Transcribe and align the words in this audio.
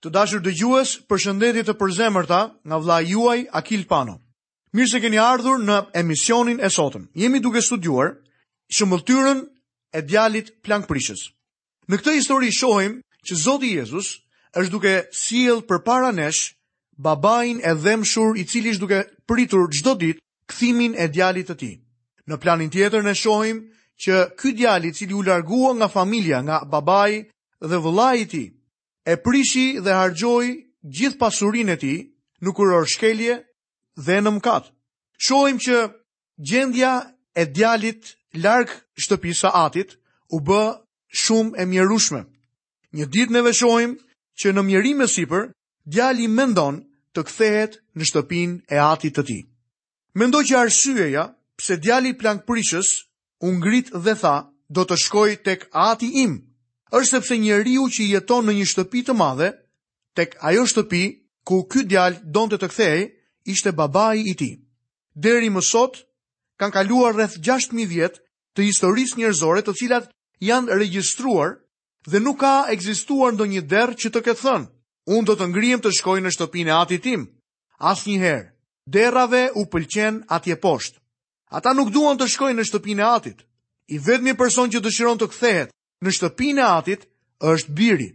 Të 0.00 0.08
dashur 0.16 0.40
dëgjues, 0.40 0.90
përshëndetje 1.12 1.62
të 1.68 1.74
përzemërta 1.80 2.36
nga 2.68 2.76
vla 2.80 3.00
juaj 3.04 3.42
Akil 3.60 3.82
Pano. 3.84 4.14
Mirë 4.72 4.88
se 4.88 4.98
keni 5.04 5.18
ardhur 5.20 5.58
në 5.60 5.74
emisionin 6.00 6.60
e 6.64 6.70
sotëm. 6.72 7.02
Jemi 7.20 7.40
duke 7.44 7.60
studiuar 7.60 8.14
shëmbulltyrën 8.72 9.42
e 9.92 10.00
djalit 10.08 10.54
plank 10.64 10.86
prishës. 10.88 11.20
Në 11.90 11.98
këtë 12.00 12.14
histori 12.16 12.48
shohim 12.48 12.94
që 13.28 13.36
Zoti 13.44 13.74
Jezus 13.76 14.08
është 14.56 14.72
duke 14.72 14.94
për 15.10 15.66
përpara 15.68 16.12
nesh 16.16 16.54
babain 16.96 17.60
e 17.60 17.72
dhëmshur 17.84 18.40
i 18.40 18.44
cili 18.48 18.72
është 18.72 18.80
duke 18.86 19.02
pritur 19.28 19.68
çdo 19.68 19.94
ditë 20.00 20.20
kthimin 20.50 20.94
e 20.96 21.08
djalit 21.12 21.50
të 21.50 21.54
tij. 21.60 21.74
Në 22.26 22.40
planin 22.40 22.72
tjetër 22.72 23.04
ne 23.04 23.12
shohim 23.14 23.66
që 24.00 24.14
ky 24.38 24.50
djalit 24.56 24.94
i 24.96 24.96
cili 24.96 25.12
u 25.14 25.20
largua 25.28 25.74
nga 25.76 25.88
familja, 25.92 26.40
nga 26.40 26.64
babai 26.72 27.28
dhe 27.68 27.76
vëllai 27.84 28.16
i 28.24 28.59
e 29.06 29.16
prishi 29.16 29.80
dhe 29.84 29.92
hargjoj 29.92 30.46
gjithë 30.96 31.18
pasurin 31.20 31.72
e 31.74 31.76
ti 31.82 31.94
nuk 32.42 32.58
uror 32.62 32.86
shkelje 32.92 33.34
dhe 34.06 34.16
në 34.22 34.30
mkat. 34.36 34.64
Shohim 35.24 35.58
që 35.64 35.76
gjendja 36.48 36.92
e 37.40 37.44
djalit 37.56 38.02
larkë 38.44 38.76
shtëpisa 39.02 39.48
atit 39.64 39.96
u 40.34 40.38
bë 40.48 40.62
shumë 41.22 41.58
e 41.62 41.66
mjerushme. 41.70 42.22
Një 42.96 43.06
dit 43.14 43.30
neve 43.30 43.50
veshojmë 43.50 43.96
që 44.40 44.48
në 44.52 44.62
mjerim 44.68 44.98
e 45.04 45.08
sipër, 45.14 45.42
djali 45.94 46.26
mendon 46.28 46.80
të 47.14 47.20
kthehet 47.28 47.80
në 47.96 48.04
shtëpin 48.08 48.50
e 48.74 48.78
atit 48.94 49.14
të 49.16 49.22
ti. 49.28 49.38
Mendoj 50.18 50.42
që 50.48 50.58
arsyeja 50.60 51.24
pse 51.58 51.76
djali 51.82 52.12
plankë 52.20 52.46
prishës, 52.48 52.88
ungrit 53.48 53.92
dhe 54.04 54.14
tha 54.22 54.36
do 54.74 54.82
të 54.86 54.96
shkoj 55.04 55.30
tek 55.44 55.68
ati 55.72 56.08
imë 56.24 56.40
është 56.90 57.10
sepse 57.14 57.36
njeriu 57.38 57.84
që 57.96 58.04
jeton 58.10 58.46
në 58.48 58.52
një 58.58 58.64
shtëpi 58.70 59.00
të 59.06 59.14
madhe, 59.18 59.50
tek 60.18 60.32
ajo 60.48 60.64
shtëpi 60.66 61.02
ku 61.46 61.60
ky 61.70 61.84
djalë 61.86 62.18
donte 62.34 62.58
të, 62.58 62.66
të 62.66 62.70
kthehej, 62.72 63.04
ishte 63.54 63.72
babai 63.78 64.24
i 64.26 64.34
tij. 64.34 64.54
Deri 65.14 65.50
më 65.54 65.62
sot 65.66 66.00
kanë 66.58 66.72
kaluar 66.74 67.14
rreth 67.16 67.38
6000 67.46 67.86
vjet 67.92 68.18
të 68.54 68.66
historisë 68.68 69.18
njerëzore, 69.20 69.62
të 69.62 69.72
cilat 69.78 70.10
janë 70.42 70.78
regjistruar 70.80 71.54
dhe 72.10 72.18
nuk 72.20 72.40
ka 72.42 72.56
ekzistuar 72.74 73.32
ndonjë 73.34 73.62
derë 73.70 73.94
që 74.00 74.08
të 74.10 74.20
ketë 74.26 74.42
thënë, 74.42 74.68
unë 75.14 75.26
do 75.30 75.34
të 75.38 75.46
ngrihem 75.52 75.80
të 75.82 75.92
shkoj 75.98 76.18
në 76.22 76.30
shtëpinë 76.36 76.70
e 76.70 76.76
atit 76.82 77.04
tim. 77.06 77.22
Asnjëherë. 77.90 78.48
Derrave 78.90 79.44
u 79.56 79.62
pëlqen 79.70 80.24
atje 80.28 80.56
poshtë. 80.60 80.98
Ata 81.56 81.70
nuk 81.74 81.92
duan 81.94 82.18
të 82.18 82.26
shkojnë 82.34 82.58
në 82.58 82.64
shtëpinë 82.66 83.00
e 83.02 83.06
atit. 83.14 83.44
I 83.94 83.98
vetmi 83.98 84.34
person 84.38 84.70
që 84.72 84.80
dëshiron 84.84 85.18
të 85.20 85.28
kthehet 85.32 85.70
në 86.04 86.12
shtëpinë 86.16 86.60
e 86.62 86.66
atit 86.66 87.02
është 87.50 87.74
biri. 87.76 88.08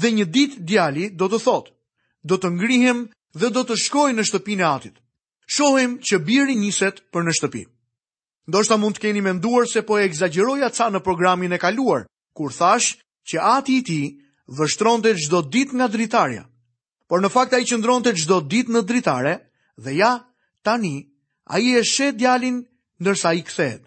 Dhe 0.00 0.10
një 0.12 0.26
ditë 0.36 0.60
djali 0.68 1.06
do 1.16 1.28
të 1.28 1.40
thotë, 1.46 1.72
do 2.28 2.36
të 2.40 2.50
ngrihem 2.56 3.02
dhe 3.40 3.50
do 3.54 3.62
të 3.68 3.76
shkoj 3.86 4.10
në 4.16 4.24
shtëpinë 4.28 4.64
e 4.64 4.68
atit. 4.68 4.94
Shohim 5.56 5.98
që 6.02 6.18
biri 6.26 6.56
niset 6.58 7.02
për 7.12 7.24
në 7.26 7.34
shtëpi. 7.38 7.62
Ndo 8.48 8.62
shta 8.62 8.76
mund 8.78 8.96
të 8.98 9.04
keni 9.06 9.22
menduar 9.24 9.66
se 9.70 9.82
po 9.82 9.98
e 9.98 10.06
exageroja 10.06 10.68
ca 10.74 10.88
në 10.90 11.00
programin 11.06 11.52
e 11.54 11.58
kaluar, 11.58 12.04
kur 12.36 12.50
thash 12.54 12.96
që 13.28 13.36
ati 13.56 13.72
i 13.80 13.82
ti 13.86 14.00
vështron 14.56 15.02
të 15.02 15.14
gjdo 15.18 15.40
dit 15.50 15.72
nga 15.74 15.88
dritarja. 15.90 16.44
Por 17.06 17.22
në 17.22 17.30
fakt 17.30 17.54
a 17.54 17.60
i 17.62 17.66
qëndron 17.66 18.02
të 18.04 18.12
gjdo 18.18 18.40
dit 18.50 18.68
në 18.70 18.82
dritare 18.82 19.34
dhe 19.82 19.94
ja, 19.96 20.12
tani, 20.66 20.96
a 21.46 21.58
i 21.62 21.74
e 21.78 21.82
shet 21.86 22.16
djalin 22.18 22.62
nërsa 23.06 23.32
i 23.38 23.42
kthehet. 23.46 23.82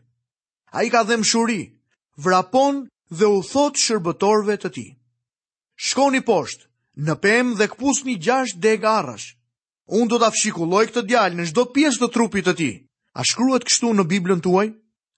A 0.71 0.83
i 0.85 0.89
ka 0.91 1.03
dhem 1.03 1.23
shuri, 1.27 1.61
vrapon 2.23 2.85
dhe 3.09 3.25
u 3.27 3.41
thot 3.43 3.77
shërbëtorve 3.81 4.55
të 4.61 4.69
ti. 4.75 4.83
Shkoni 5.81 6.21
poshtë, 6.27 6.65
në 7.07 7.15
pem 7.23 7.53
dhe 7.57 7.69
këpus 7.71 8.03
një 8.05 8.15
gjasht 8.25 8.59
deg 8.61 8.85
arash. 8.85 9.33
Unë 9.89 10.09
do 10.11 10.19
të 10.21 10.27
afshikulloj 10.29 10.83
këtë 10.89 11.03
djalë 11.09 11.39
në 11.39 11.45
shdo 11.49 11.63
pjesë 11.73 12.03
të 12.03 12.09
trupit 12.13 12.45
të 12.45 12.53
ti. 12.59 12.71
A 13.17 13.23
shkruhet 13.25 13.65
kështu 13.65 13.93
në 13.97 14.05
Biblën 14.11 14.43
tuaj? 14.45 14.67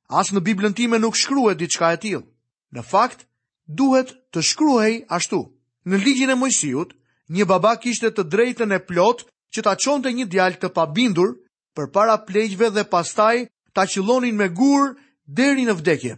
As 0.07 0.31
në 0.31 0.39
Biblën 0.47 0.73
time 0.75 0.99
nuk 0.99 1.15
ditë 1.19 1.57
diçka 1.59 1.91
e 1.93 1.97
tilë. 1.99 2.23
Në 2.71 2.81
fakt, 2.87 3.25
duhet 3.67 4.15
të 4.31 4.39
shkruhej 4.41 5.03
ashtu. 5.09 5.41
Në 5.85 5.97
ligjin 6.05 6.29
e 6.29 6.35
mojësijut, 6.35 6.93
një 7.29 7.45
baba 7.45 7.75
kishte 7.75 8.11
të 8.11 8.23
drejtën 8.23 8.71
e 8.73 8.79
plot 8.85 9.25
që 9.53 9.61
ta 9.63 9.75
qonte 9.75 10.09
një 10.13 10.25
djalë 10.31 10.59
të 10.61 10.69
pabindur 10.75 11.35
për 11.75 11.91
para 11.93 12.15
plejgjve 12.27 12.69
dhe 12.69 12.83
pastaj 12.91 13.47
ta 13.73 13.85
qilonin 13.87 14.35
me 14.35 14.47
gurë 14.47 14.95
deri 15.27 15.65
në 15.67 15.73
vdekje 15.79 16.13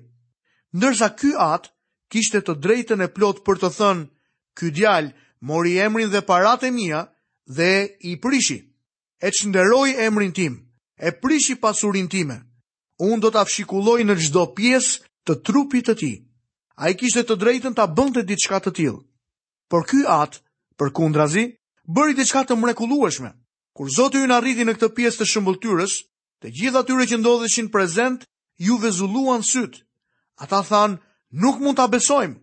ndërsa 0.73 1.07
ky 1.13 1.31
atë 1.37 1.69
kishte 2.13 2.41
të 2.45 2.55
drejtën 2.63 3.05
e 3.05 3.09
plot 3.13 3.43
për 3.45 3.59
të 3.61 3.69
thënë, 3.77 4.05
ky 4.57 4.71
djalë 4.77 5.13
mori 5.49 5.75
emrin 5.81 6.09
dhe 6.13 6.23
paratë 6.25 6.69
mia 6.69 6.75
mija 6.77 7.01
dhe 7.57 7.71
i 8.11 8.15
prishi. 8.21 8.59
E 9.23 9.29
qënderoj 9.31 9.93
emrin 10.07 10.33
tim, 10.35 10.57
e 10.99 11.13
prishi 11.21 11.55
pasurin 11.61 12.09
time. 12.11 12.39
Unë 12.99 13.21
do 13.23 13.29
të 13.33 13.45
fshikulloj 13.49 14.01
në 14.05 14.17
gjdo 14.19 14.45
pjesë 14.53 14.99
të 15.27 15.37
trupit 15.45 15.85
të 15.87 15.93
ti. 16.01 16.11
A 16.81 16.89
i 16.89 16.97
kishte 16.97 17.23
të 17.23 17.37
drejtën 17.37 17.75
të 17.77 17.85
bënte 17.97 18.21
diçka 18.27 18.59
të 18.63 18.73
tilë. 18.77 18.99
Por 19.69 19.85
ky 19.89 20.03
atë, 20.09 20.41
për 20.77 20.89
kundrazi, 20.97 21.45
bëri 21.85 22.17
diçka 22.17 22.43
të 22.45 22.57
mrekullueshme. 22.59 23.29
Kur 23.73 23.89
Zotë 23.89 24.21
ju 24.23 24.27
në 24.29 24.35
arriti 24.37 24.65
në 24.65 24.75
këtë 24.77 24.91
pjesë 24.97 25.21
të 25.21 25.25
shëmbulltyrës, 25.31 25.93
të 26.41 26.51
gjitha 26.53 26.83
tyre 26.85 27.07
që 27.09 27.19
ndodheshin 27.21 27.71
prezent, 27.73 28.25
ju 28.61 28.77
vezulluan 28.77 29.41
sytë. 29.43 29.82
Ata 30.41 30.61
thanë, 30.65 30.97
nuk 31.43 31.59
mund 31.61 31.77
të 31.77 31.83
abesojmë, 31.87 32.35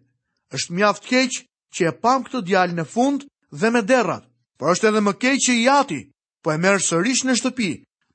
është 0.55 0.75
mjaft 0.79 1.07
keq 1.11 1.41
që 1.75 1.89
e 1.91 1.95
pam 2.03 2.23
këtë 2.27 2.43
djalë 2.49 2.77
në 2.79 2.85
fund 2.93 3.25
dhe 3.61 3.71
me 3.75 3.83
derrat, 3.83 4.25
por 4.59 4.73
është 4.75 4.89
edhe 4.91 5.03
më 5.07 5.17
keq 5.23 5.39
që 5.47 5.53
i 5.57 5.65
jati, 5.65 6.01
po 6.43 6.53
e 6.55 6.59
merë 6.63 6.85
sërish 6.87 7.25
në 7.27 7.35
shtëpi, 7.41 7.71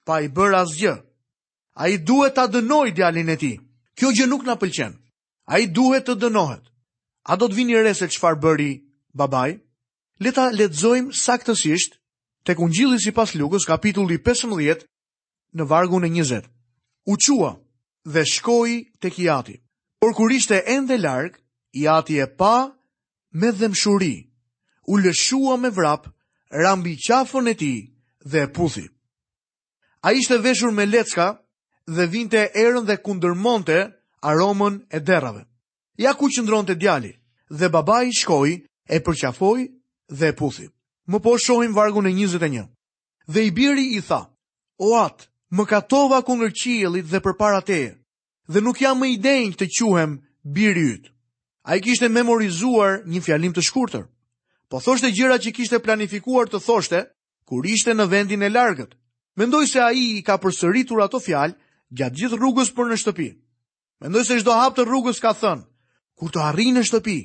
pa 0.07 0.21
i 0.23 0.29
bërë 0.35 0.59
asgjë. 0.61 0.93
A 1.83 1.89
i 1.91 1.97
duhet 2.07 2.37
të 2.37 2.45
dënoj 2.55 2.87
djalin 2.95 3.29
e 3.35 3.37
ti, 3.41 3.53
kjo 3.97 4.13
gjë 4.15 4.29
nuk 4.31 4.45
në 4.47 4.55
pëlqen. 4.61 4.93
A 5.51 5.59
i 5.61 5.67
duhet 5.75 6.07
të 6.07 6.15
dënohet. 6.23 6.63
A 7.29 7.35
do 7.37 7.47
të 7.49 7.57
vini 7.59 7.75
re 7.83 7.91
që 7.97 8.19
farë 8.19 8.39
bëri 8.43 8.71
babaj? 9.13 9.57
Leta 10.23 10.45
letëzojmë 10.55 11.13
saktësisht 11.23 11.99
të 12.47 12.55
kungjili 12.55 12.97
i 13.07 13.11
pas 13.11 13.35
lukës 13.35 13.67
kapitulli 13.67 14.17
15 14.23 14.85
në 15.57 15.63
vargun 15.71 16.05
e 16.05 16.09
20. 16.15 16.47
U 17.11 17.15
dhe 18.13 18.23
shkoj 18.33 18.71
të 19.01 19.09
kjati. 19.15 19.55
Por 19.99 20.13
kur 20.13 20.31
ishte 20.31 20.55
ende 20.67 20.97
larg, 20.97 21.33
i 21.73 21.87
ati 21.87 22.19
e 22.19 22.27
pa 22.39 22.71
me 23.39 23.51
dhemshuri, 23.51 24.15
u 24.87 24.93
lëshua 25.03 25.53
me 25.61 25.69
vrap, 25.77 26.03
rambi 26.63 26.93
qafon 27.07 27.47
e 27.47 27.53
ti 27.55 27.73
dhe 28.31 28.39
e 28.45 28.51
puthi. 28.55 28.85
A 30.07 30.13
ishte 30.19 30.37
veshur 30.45 30.71
me 30.71 30.85
lecka 30.85 31.27
dhe 31.95 32.05
vinte 32.13 32.37
e 32.45 32.49
erën 32.63 32.85
dhe 32.89 32.95
kundërmonte 33.05 33.77
aromen 34.29 34.75
e 34.91 34.99
derave. 35.09 35.43
Ja 36.03 36.11
ku 36.17 36.25
qëndron 36.33 36.65
të 36.67 36.75
djali 36.81 37.13
dhe 37.59 37.67
baba 37.75 37.97
i 38.03 38.11
shkoj 38.19 38.51
e 38.89 38.97
përqafoj 39.05 39.59
dhe 40.17 40.27
e 40.31 40.35
puthi. 40.39 40.67
Më 41.09 41.17
po 41.23 41.31
shohim 41.45 41.73
vargun 41.77 42.07
e 42.09 42.13
njëzët 42.17 42.43
e 42.47 42.49
një. 42.55 42.65
Dhe 43.33 43.41
i 43.47 43.51
biri 43.57 43.85
i 43.97 44.01
tha, 44.07 44.21
o 44.81 44.87
atë, 45.05 45.23
më 45.55 45.63
katova 45.71 46.17
ku 46.27 46.33
qielit 46.61 47.05
dhe 47.11 47.19
për 47.25 47.35
para 47.39 47.61
teje, 47.69 47.91
dhe 48.47 48.61
nuk 48.61 48.77
jam 48.81 48.99
më 48.99 49.07
i 49.13 49.17
denjë 49.17 49.57
të 49.59 49.67
quhem 49.77 50.17
birë 50.45 50.81
jytë. 50.89 51.11
A 51.65 51.75
i 51.75 51.81
kishte 51.81 52.09
memorizuar 52.13 53.01
një 53.09 53.21
fjalim 53.25 53.53
të 53.53 53.61
shkurtër, 53.65 54.05
po 54.69 54.77
thoshte 54.79 55.09
gjëra 55.11 55.39
që 55.41 55.53
kishte 55.55 55.79
planifikuar 55.81 56.45
të 56.49 56.61
thoshte 56.61 56.99
kur 57.49 57.65
ishte 57.65 57.93
në 57.93 58.05
vendin 58.09 58.43
e 58.45 58.49
largët. 58.49 58.91
Mendoj 59.37 59.65
se 59.67 59.79
a 59.81 59.89
i 59.91 60.21
ka 60.21 60.37
përsëritur 60.41 61.01
ato 61.03 61.19
fjalë 61.19 61.57
gjatë 61.97 62.15
gjithë 62.19 62.37
rrugës 62.37 62.69
për 62.73 62.89
në 62.89 62.97
shtëpi. 63.01 63.29
Mendoj 64.01 64.23
se 64.27 64.37
shdo 64.39 64.53
hap 64.53 64.77
të 64.77 64.85
rrugës 64.85 65.19
ka 65.19 65.33
thënë, 65.33 65.65
kur 66.17 66.29
të 66.31 66.39
arri 66.49 66.69
në 66.73 66.85
shtëpi, 66.85 67.17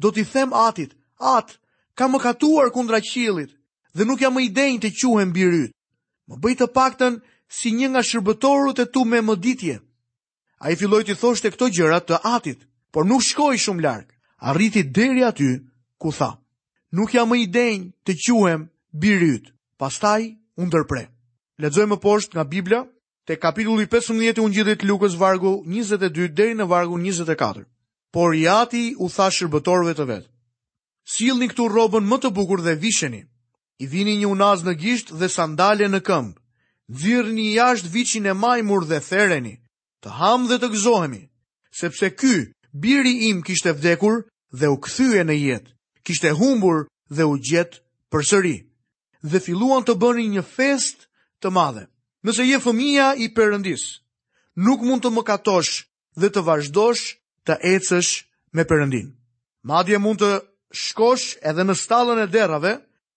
do 0.00 0.08
t'i 0.10 0.24
them 0.32 0.52
atit, 0.52 0.96
atë, 1.20 1.56
ka 1.94 2.08
më 2.08 2.18
katuar 2.22 2.72
kundra 2.74 3.00
qilit 3.04 3.52
dhe 3.94 4.04
nuk 4.08 4.20
jam 4.24 4.32
më 4.34 4.42
i 4.48 4.48
denjë 4.50 4.80
të 4.82 4.90
quhem 5.00 5.32
birë 5.36 5.56
jytë. 5.62 5.76
Më 6.28 6.36
bëjtë 6.42 6.66
paktën 6.74 7.20
si 7.52 7.72
një 7.76 7.88
nga 7.92 8.02
shërbëtorët 8.02 8.82
e 8.86 8.86
tu 8.92 9.04
me 9.04 9.20
më 9.20 9.36
ditje. 9.44 9.76
A 10.62 10.70
i 10.70 10.78
filloj 10.78 11.02
të 11.08 11.16
thoshte 11.18 11.50
këto 11.50 11.66
gjërat 11.74 12.04
të 12.08 12.18
atit, 12.36 12.60
por 12.94 13.06
nuk 13.10 13.24
shkoj 13.26 13.56
shumë 13.58 13.82
larkë, 13.82 14.14
arriti 14.50 14.82
deri 14.98 15.24
aty 15.26 15.48
ku 15.98 16.12
tha. 16.14 16.28
Nuk 16.94 17.10
jam 17.16 17.32
më 17.32 17.38
i 17.42 17.46
denjë 17.50 17.88
të 18.06 18.12
quhem 18.22 18.68
birit, 19.02 19.48
pastaj 19.82 20.20
unë 20.62 20.70
dërpre. 20.76 21.02
Ledzoj 21.58 21.86
më 21.90 21.98
poshtë 22.04 22.34
nga 22.36 22.44
Biblia, 22.52 22.80
të 23.26 23.40
kapitulli 23.42 23.88
15 23.90 24.30
të 24.36 24.42
unë 24.46 24.54
gjithit 24.56 24.84
lukës 24.86 25.16
vargu 25.18 25.52
22 25.66 26.28
deri 26.38 26.54
në 26.54 26.68
vargu 26.70 26.98
24. 27.02 27.64
Por 28.14 28.34
i 28.38 28.44
ati 28.62 28.84
u 29.02 29.08
tha 29.10 29.26
shërbëtorve 29.34 29.96
të 29.98 30.06
vetë. 30.12 30.30
Silni 31.16 31.48
këtu 31.50 31.66
robën 31.74 32.06
më 32.06 32.16
të 32.22 32.30
bukur 32.38 32.62
dhe 32.62 32.76
visheni. 32.84 33.24
I 33.82 33.86
vini 33.90 34.14
një 34.22 34.30
unazë 34.30 34.68
në 34.68 34.76
gisht 34.84 35.10
dhe 35.18 35.28
sandale 35.38 35.88
në 35.90 36.00
këmbë. 36.06 36.36
Dhirë 37.00 37.32
një 37.34 37.48
jashtë 37.58 37.92
vichin 37.98 38.26
e 38.30 38.34
majmur 38.44 38.86
dhe 38.90 39.00
thereni 39.10 39.56
të 40.02 40.12
hamë 40.18 40.46
dhe 40.50 40.56
të 40.58 40.68
gëzohemi, 40.74 41.22
sepse 41.78 42.08
ky 42.18 42.34
biri 42.72 43.28
im 43.30 43.42
kishte 43.46 43.72
vdekur 43.76 44.24
dhe 44.52 44.68
u 44.72 44.76
këthyje 44.82 45.22
në 45.28 45.36
jetë, 45.38 45.70
kishte 46.02 46.32
humbur 46.38 46.88
dhe 47.14 47.24
u 47.30 47.36
gjetë 47.38 47.78
për 48.12 48.22
sëri, 48.30 48.56
dhe 49.30 49.40
filluan 49.44 49.86
të 49.86 49.94
bëni 50.02 50.26
një 50.34 50.42
fest 50.56 51.06
të 51.42 51.48
madhe. 51.54 51.84
Nëse 52.24 52.44
je 52.46 52.58
fëmija 52.62 53.12
i 53.22 53.30
përëndis, 53.34 53.82
nuk 54.64 54.82
mund 54.86 55.02
të 55.02 55.10
më 55.14 55.22
katosh 55.26 55.72
dhe 56.20 56.28
të 56.30 56.40
vazhdosh 56.46 57.04
të 57.46 57.54
ecësh 57.74 58.12
me 58.54 58.66
përëndin. 58.68 59.08
Madje 59.70 59.98
mund 60.02 60.20
të 60.22 60.30
shkosh 60.70 61.36
edhe 61.46 61.64
në 61.66 61.76
stallën 61.78 62.22
e 62.24 62.26
derave, 62.30 62.76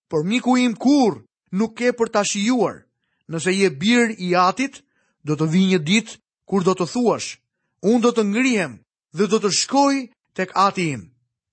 por 0.10 0.26
miku 0.26 0.58
im 0.62 0.78
kur 0.78 1.20
nuk 1.58 1.78
ke 1.78 1.94
për 1.98 2.10
ta 2.14 2.22
shijuar. 2.26 2.84
Nëse 3.30 3.54
je 3.54 3.70
bir 3.74 4.12
i 4.26 4.36
atit, 4.38 4.82
do 5.26 5.34
të 5.34 5.46
vi 5.50 5.64
një 5.72 5.80
ditë 5.82 6.18
kur 6.46 6.64
do 6.64 6.74
të 6.78 6.86
thuash, 6.94 7.38
unë 7.86 8.02
do 8.06 8.12
të 8.16 8.24
ngrihem 8.32 8.78
dhe 9.18 9.26
do 9.28 9.38
të 9.42 9.50
shkoj 9.58 9.96
tek 10.38 10.54
ati 10.54 10.90
im 10.98 11.02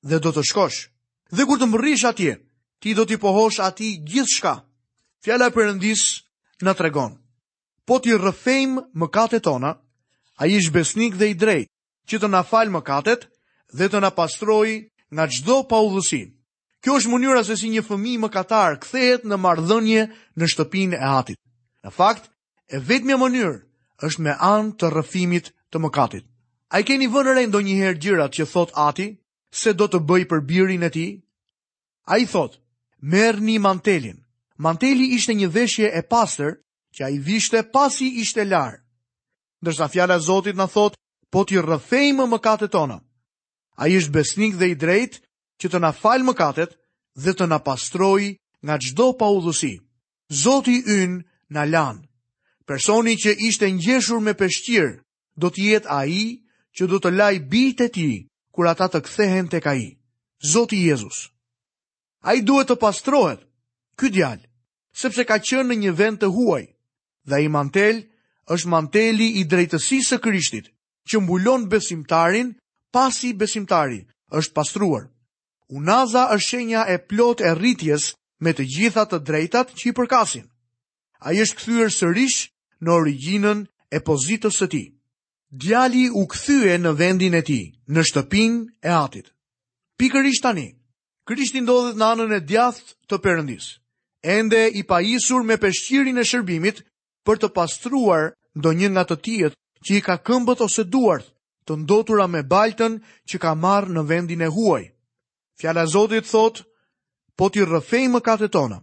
dhe 0.04 0.18
do 0.20 0.30
të 0.34 0.42
shkosh. 0.48 0.80
Dhe 1.32 1.44
kur 1.48 1.58
të 1.58 1.68
mërish 1.72 2.04
atje, 2.10 2.32
ti 2.80 2.92
do 2.94 3.04
t'i 3.08 3.16
pohosh 3.16 3.62
ati 3.62 3.94
gjithë 4.04 4.34
shka. 4.36 4.54
Fjalla 5.24 5.48
përëndis 5.54 6.02
në 6.64 6.72
tregon. 6.78 7.12
Po 7.86 7.94
t'i 8.02 8.12
rëfejmë 8.18 8.82
mëkatet 9.00 9.44
tona, 9.46 9.70
a 10.40 10.46
ish 10.46 10.68
besnik 10.74 11.14
dhe 11.16 11.28
i 11.30 11.38
drejt, 11.38 11.68
që 12.08 12.16
të 12.18 12.28
na 12.28 12.42
falë 12.44 12.74
mëkatet 12.76 13.24
dhe 13.78 13.88
të 13.88 13.98
na 14.02 14.10
pastroj 14.10 14.70
nga 15.14 15.24
gjdo 15.32 15.56
pa 15.70 15.78
udhësi. 15.86 16.22
Kjo 16.82 16.98
është 16.98 17.10
mënyra 17.14 17.44
se 17.46 17.56
si 17.56 17.70
një 17.72 17.84
fëmi 17.86 18.18
mëkatar 18.26 18.80
këthejet 18.84 19.24
në 19.30 19.36
mardhënje 19.38 20.02
në 20.36 20.50
shtëpin 20.52 20.98
e 20.98 21.06
atit. 21.20 21.38
Në 21.84 21.90
fakt, 21.96 22.28
e 22.68 22.76
vetëmja 22.82 23.16
mënyrë 23.22 23.56
është 24.08 24.22
me 24.26 24.32
anë 24.46 24.72
të 24.82 24.88
rëfimit 24.94 25.50
të 25.72 25.80
mëkatit. 25.84 26.24
A 26.74 26.80
i 26.82 26.86
keni 26.88 27.06
vënër 27.12 27.40
e 27.42 27.46
ndo 27.48 27.60
njëherë 27.64 27.98
gjirat 28.02 28.32
që 28.36 28.46
thot 28.52 28.70
ati, 28.88 29.06
se 29.60 29.74
do 29.78 29.86
të 29.90 30.00
bëj 30.08 30.22
për 30.30 30.40
birin 30.48 30.84
e 30.88 30.90
ti? 30.94 31.06
A 32.12 32.18
i 32.18 32.24
thot, 32.32 32.54
merë 33.12 33.44
një 33.48 33.58
mantelin. 33.66 34.18
Manteli 34.64 35.06
ishte 35.16 35.34
një 35.34 35.48
veshje 35.54 35.88
e 35.98 36.02
pasër, 36.12 36.52
që 36.94 37.00
a 37.04 37.08
i 37.14 37.18
vishte 37.26 37.60
pasi 37.74 38.06
ishte 38.22 38.44
larë. 38.44 38.78
Ndërsa 39.62 39.86
fjala 39.92 40.16
Zotit 40.22 40.56
në 40.58 40.66
thot, 40.74 40.96
po 41.32 41.44
t'i 41.46 41.60
rëfejmë 41.62 42.26
mëkatet 42.32 42.72
tona. 42.74 42.98
A 43.80 43.88
i 43.88 43.96
është 44.00 44.12
besnik 44.16 44.54
dhe 44.58 44.68
i 44.72 44.76
drejt, 44.82 45.20
që 45.60 45.66
të 45.72 45.78
na 45.82 45.92
falë 45.92 46.26
mëkatet 46.28 46.76
dhe 47.22 47.32
të 47.36 47.46
na 47.50 47.58
pastroj 47.66 48.36
nga 48.64 48.76
gjdo 48.82 49.12
pa 49.18 49.28
udhësi. 49.36 49.74
Zotit 50.42 50.88
yn 50.88 51.22
në 51.52 51.62
lanë. 51.72 52.04
Personi 52.66 53.16
që 53.18 53.32
ishte 53.48 53.66
ngjeshur 53.70 54.20
me 54.22 54.32
peshqir, 54.38 55.00
do 55.36 55.50
të 55.50 55.62
jetë 55.70 55.90
ai 55.90 56.22
që 56.78 56.86
do 56.90 56.98
të 57.02 57.10
laj 57.16 57.34
bitë 57.50 57.84
e 57.84 57.92
ti, 57.96 58.06
kur 58.54 58.68
ata 58.70 58.86
të 58.92 59.00
kthehen 59.06 59.48
tek 59.54 59.66
ai. 59.66 59.84
Zoti 60.52 60.78
Jezus. 60.86 61.30
Ai 62.22 62.40
duhet 62.46 62.68
të 62.70 62.76
pastrohet 62.82 63.42
ky 63.98 64.10
djalë, 64.14 64.46
sepse 64.94 65.24
ka 65.26 65.36
qenë 65.42 65.68
në 65.70 65.76
një 65.82 65.92
vend 66.00 66.20
të 66.22 66.30
huaj. 66.34 66.64
Dhe 67.28 67.42
i 67.42 67.48
mantel 67.50 68.02
është 68.54 68.70
manteli 68.70 69.28
i 69.40 69.44
drejtësisë 69.46 70.08
së 70.14 70.18
Krishtit, 70.24 70.70
që 71.08 71.20
mbulon 71.22 71.66
besimtarin 71.70 72.54
pasi 72.94 73.32
besimtari 73.38 74.00
është 74.38 74.54
pastruar. 74.58 75.08
Unaza 75.78 76.28
është 76.34 76.48
shenja 76.50 76.86
e 76.94 76.98
plot 77.10 77.40
e 77.40 77.54
rritjes 77.58 78.10
me 78.42 78.52
të 78.54 78.66
gjitha 78.74 79.06
të 79.10 79.18
drejtat 79.28 79.74
që 79.78 79.90
i 79.90 79.92
përkasin. 79.98 80.46
Ai 81.22 81.38
është 81.42 81.56
kthyer 81.60 81.90
sërish 81.94 82.38
në 82.82 82.90
originën 82.98 83.64
e 83.94 84.00
pozitës 84.06 84.58
së 84.62 84.68
tij. 84.72 84.86
Djali 85.52 86.06
u 86.16 86.24
kthye 86.32 86.78
në 86.80 86.92
vendin 86.98 87.34
e 87.36 87.42
tij, 87.46 87.64
në 87.92 88.02
shtëpinë 88.08 88.60
e 88.82 88.90
atit. 88.96 89.26
Pikërisht 90.00 90.42
tani, 90.46 90.68
Krishti 91.28 91.60
ndodhet 91.62 91.96
në 92.00 92.06
anën 92.12 92.32
e 92.34 92.40
djathtë 92.42 92.94
të 93.08 93.18
Perëndis, 93.22 93.66
ende 94.26 94.64
i 94.68 94.82
pajisur 94.88 95.44
me 95.46 95.54
peshqirin 95.62 96.18
e 96.18 96.24
shërbimit 96.26 96.80
për 97.26 97.36
të 97.38 97.50
pastruar 97.54 98.32
ndonjë 98.58 98.88
nga 98.90 99.04
të 99.06 99.16
tijet 99.24 99.54
që 99.86 99.94
i 99.98 100.00
ka 100.02 100.16
këmbët 100.26 100.64
ose 100.66 100.82
duart 100.90 101.28
të 101.66 101.76
ndotura 101.84 102.26
me 102.26 102.42
baltën 102.42 102.96
që 103.30 103.38
ka 103.38 103.52
marrë 103.54 103.94
në 103.94 104.02
vendin 104.10 104.42
e 104.42 104.48
huaj. 104.50 104.88
Fjala 105.62 105.86
Zotit 105.86 106.26
thot, 106.26 106.64
po 107.38 107.46
t'i 107.52 107.62
rëfej 107.70 108.08
më 108.10 108.20
katet 108.26 108.50
tona, 108.56 108.80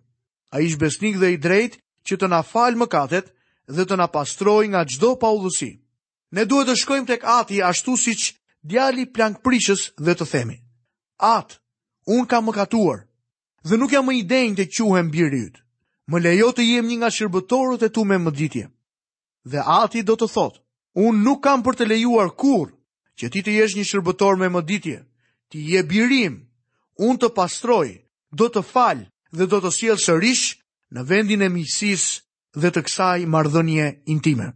a 0.56 0.64
ish 0.64 0.80
besnik 0.80 1.20
dhe 1.20 1.34
i 1.36 1.42
drejt 1.44 1.76
që 2.08 2.22
të 2.24 2.28
na 2.32 2.40
falë 2.40 2.80
më 2.80 2.88
katet, 2.88 3.28
dhe 3.78 3.84
të 3.86 3.96
na 4.00 4.08
pastroj 4.14 4.64
nga 4.68 4.82
çdo 4.92 5.10
paullësi. 5.22 5.72
Ne 6.36 6.44
duhet 6.50 6.68
të 6.70 6.76
shkojmë 6.82 7.08
tek 7.10 7.24
Ati 7.40 7.62
ashtu 7.70 7.94
siç 8.06 8.22
djali 8.72 9.06
plankprishës 9.14 9.82
dhe 10.06 10.14
të 10.18 10.26
themi: 10.32 10.58
At, 11.38 11.50
un 12.14 12.26
kam 12.32 12.48
mëkatuar 12.50 13.00
dhe 13.68 13.76
nuk 13.78 13.92
jam 13.94 14.06
më 14.08 14.14
i 14.20 14.24
denjë 14.34 14.56
të 14.58 14.66
quhem 14.86 15.08
biri 15.16 15.42
yt. 15.48 15.56
Më 16.10 16.18
lejo 16.26 16.50
të 16.52 16.64
jem 16.66 16.86
një 16.90 16.98
nga 17.00 17.10
shërbëtorët 17.18 17.86
e 17.86 17.90
tu 17.94 18.02
me 18.10 18.18
mëditje. 18.18 18.66
Dhe 19.52 19.62
Ati 19.82 20.02
do 20.10 20.18
të 20.18 20.28
thotë: 20.36 20.60
Un 21.06 21.14
nuk 21.26 21.40
kam 21.46 21.62
për 21.64 21.76
të 21.78 21.86
lejuar 21.92 22.30
kurrë 22.42 22.74
që 23.18 23.26
ti 23.32 23.40
të 23.44 23.52
jesh 23.60 23.76
një 23.78 23.86
shërbëtor 23.90 24.34
me 24.40 24.48
mëditje. 24.56 24.98
Ti 25.50 25.58
je 25.72 25.82
birim. 25.90 26.36
Un 27.06 27.18
të 27.18 27.30
pastroj, 27.38 27.90
do 28.40 28.46
të 28.50 28.62
fal 28.72 29.00
dhe 29.38 29.46
do 29.52 29.58
të 29.62 29.70
sjell 29.78 30.00
sërish 30.06 30.46
në 30.94 31.02
vendin 31.10 31.42
e 31.42 31.50
miqësisë 31.56 32.12
dhe 32.62 32.70
të 32.74 32.82
kësaj 32.86 33.20
mardhënje 33.30 33.88
intime. 34.14 34.48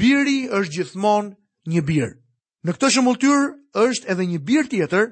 Biri 0.00 0.38
është 0.58 0.74
gjithmonë 0.76 1.34
një 1.72 1.82
birë. 1.88 2.10
Në 2.66 2.74
këtë 2.74 2.90
shëmulltyr 2.94 3.44
është 3.82 4.08
edhe 4.12 4.26
një 4.32 4.40
birë 4.48 4.70
tjetër, 4.72 5.06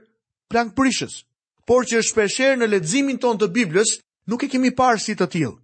plank 0.51 0.75
prishës, 0.77 1.21
por 1.67 1.87
që 1.87 2.01
është 2.03 2.11
shpesher 2.13 2.57
në 2.59 2.69
ledzimin 2.73 3.19
ton 3.23 3.39
të 3.39 3.49
Biblës, 3.55 3.93
nuk 4.27 4.43
e 4.45 4.49
kemi 4.53 4.71
parë 4.79 5.01
si 5.05 5.15
të 5.15 5.29
tilë. 5.35 5.55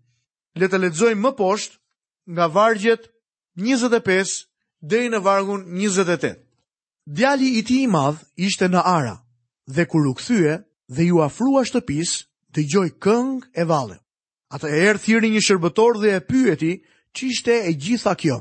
Le 0.60 0.66
të 0.68 0.78
ledzojmë 0.78 1.20
më 1.24 1.32
poshtë 1.38 1.76
nga 2.36 2.46
vargjet 2.54 3.08
25 3.58 4.36
dhe 4.90 5.00
në 5.10 5.22
vargun 5.24 5.66
28. 5.78 6.36
Djali 7.18 7.48
i 7.58 7.62
ti 7.66 7.80
i 7.84 7.88
madhë 7.90 8.22
ishte 8.46 8.68
në 8.70 8.82
ara, 8.86 9.16
dhe 9.74 9.86
kur 9.90 10.06
u 10.06 10.14
këthyë 10.18 10.56
dhe 10.96 11.06
ju 11.08 11.20
afrua 11.24 11.64
shtëpis, 11.66 12.14
të 12.54 12.60
gjoj 12.70 12.88
këngë 13.02 13.50
e 13.58 13.64
valë. 13.66 13.96
Ata 14.52 14.68
e 14.68 14.82
erë 14.84 15.00
thiri 15.00 15.28
një 15.32 15.40
shërbëtor 15.46 15.94
dhe 16.02 16.10
e 16.18 16.20
pyeti 16.28 16.72
që 17.16 17.22
ishte 17.32 17.54
e 17.68 17.72
gjitha 17.82 18.12
kjo. 18.20 18.36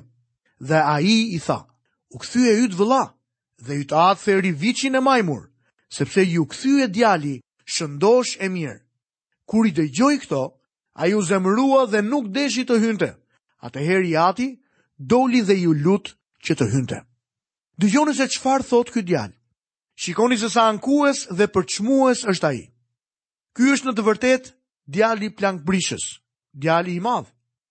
Dhe 0.70 0.76
a 0.76 0.96
i 1.14 1.32
i 1.36 1.40
tha, 1.46 1.60
u 2.12 2.20
këthy 2.20 2.42
e 2.52 2.56
ytë 2.66 2.80
vëla 2.82 3.04
dhe 3.66 3.78
ytë 3.84 4.00
atë 4.10 4.20
thë 4.24 4.36
rivicin 4.44 4.98
e 5.00 5.02
majmur, 5.08 5.46
sepse 5.98 6.26
ju 6.28 6.44
këthy 6.52 6.74
e 6.86 6.90
djali 6.96 7.36
shëndosh 7.74 8.34
e 8.44 8.48
mirë. 8.52 8.80
Kur 9.48 9.64
i 9.70 9.74
dëgjoj 9.78 10.16
këto, 10.28 10.42
a 11.00 11.08
ju 11.08 11.22
zemrua 11.30 11.82
dhe 11.92 12.04
nuk 12.12 12.28
deshi 12.36 12.68
të 12.68 12.76
hynte. 12.84 13.12
Ata 13.66 13.80
herë 13.80 14.08
i 14.12 14.16
ati, 14.28 14.50
doli 15.12 15.42
dhe 15.48 15.56
ju 15.64 15.72
lutë 15.84 16.12
që 16.46 16.54
të 16.60 16.66
hynte. 16.76 17.00
Dëgjoni 17.82 18.14
se 18.20 18.28
qëfar 18.34 18.68
thot 18.68 18.92
këtë 18.94 19.08
djali. 19.08 19.38
Shikoni 20.02 20.38
se 20.44 20.50
sa 20.50 20.68
ankues 20.72 21.24
dhe 21.38 21.48
përçmues 21.56 22.28
është 22.32 22.48
a 22.48 22.54
i. 22.60 22.66
Ky 23.56 23.72
është 23.76 23.88
në 23.92 23.94
të 23.96 24.04
vërtetë 24.10 24.50
djali 24.86 25.26
i 25.26 25.36
plank 25.36 25.62
brishës, 25.64 26.22
djali 26.54 26.96
i 26.96 27.00
madh. 27.00 27.28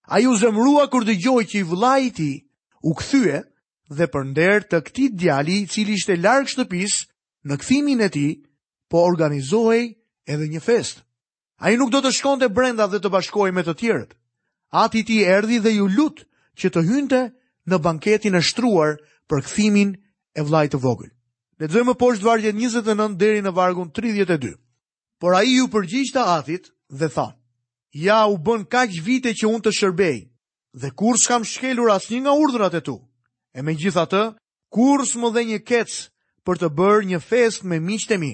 Ai 0.09 0.27
u 0.27 0.37
zemrua 0.37 0.89
kur 0.91 1.05
dëgjoi 1.05 1.45
që 1.47 1.57
i 1.61 1.65
vëllai 1.67 2.03
i 2.09 2.13
tij 2.13 2.35
u 2.83 2.91
kthye 2.99 3.43
dhe 3.97 4.07
për 4.11 4.25
nder 4.33 4.67
të 4.71 4.81
këtij 4.87 5.09
djali 5.19 5.61
i 5.63 5.67
cili 5.67 5.95
ishte 5.95 6.17
larg 6.17 6.51
shtëpisë 6.51 7.01
në 7.47 7.55
kthimin 7.61 8.01
e 8.03 8.09
tij, 8.11 8.33
po 8.91 8.99
organizohej 9.07 9.95
edhe 10.27 10.49
një 10.51 10.61
festë. 10.67 11.03
Ai 11.63 11.77
nuk 11.79 11.93
do 11.93 12.01
të 12.03 12.11
shkonte 12.17 12.49
brenda 12.51 12.87
dhe 12.91 12.99
të 12.99 13.13
bashkohej 13.13 13.53
me 13.55 13.63
të 13.63 13.75
tjerët. 13.79 14.11
Ati 14.83 15.05
ti 15.05 15.23
erdi 15.23 15.31
erdhi 15.37 15.61
dhe 15.63 15.73
ju 15.77 15.87
lut 15.97 16.25
që 16.59 16.71
të 16.73 16.81
hynte 16.89 17.21
në 17.71 17.77
banketin 17.79 18.35
e 18.35 18.43
shtruar 18.43 18.99
për 19.29 19.45
kthimin 19.47 19.95
e 20.35 20.43
vlajtë 20.43 20.75
të 20.79 20.83
vogël. 20.83 21.11
Lexojmë 21.61 21.95
poshtë 22.01 22.25
vargjet 22.27 22.57
29 22.57 23.17
deri 23.21 23.43
në 23.45 23.53
vargun 23.55 23.91
32. 23.95 24.57
Por 25.21 25.35
ai 25.37 25.47
ju 25.53 25.69
përgjigjta 25.69 26.23
Atit 26.39 26.73
dhe 26.91 27.09
tha, 27.15 27.27
ja 27.95 28.27
u 28.27 28.37
bën 28.43 28.67
kaq 28.69 28.93
vite 29.07 29.33
që 29.35 29.47
unë 29.49 29.63
të 29.67 29.73
shërbej, 29.79 30.19
dhe 30.83 30.91
kur 30.99 31.17
s'kam 31.19 31.45
shkelur 31.47 31.91
asnjë 31.95 32.21
nga 32.27 32.35
urdhrat 32.43 32.75
e 32.75 32.83
tu, 32.87 32.97
e 33.57 33.63
me 33.63 33.75
gjitha 33.79 34.05
të, 34.11 34.23
kur 34.75 35.03
s'më 35.07 35.29
dhe 35.35 35.43
një 35.53 35.59
kec 35.67 35.91
për 36.45 36.61
të 36.63 36.69
bërë 36.79 37.05
një 37.15 37.21
fest 37.31 37.65
me 37.67 37.79
miqtë 37.81 38.17
mi. 38.23 38.33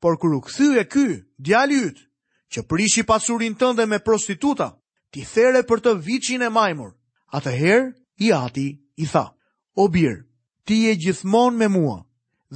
Por 0.00 0.18
kër 0.20 0.36
u 0.38 0.40
këthy 0.46 0.68
e 0.80 0.84
ky, 0.92 1.06
djali 1.38 1.78
ytë, 1.90 2.04
që 2.52 2.58
prishi 2.70 3.02
pasurin 3.08 3.54
tënde 3.58 3.86
me 3.90 3.98
prostituta, 4.06 4.70
ti 5.10 5.26
there 5.34 5.62
për 5.62 5.78
të 5.80 5.92
vichin 6.04 6.42
e 6.46 6.50
majmur, 6.52 6.92
atëherë 7.36 7.92
i 8.24 8.28
ati 8.44 8.68
i 9.02 9.06
tha, 9.10 9.26
o 9.78 9.88
birë, 9.90 10.20
ti 10.66 10.86
e 10.90 10.94
gjithmon 11.00 11.56
me 11.58 11.68
mua, 11.68 11.98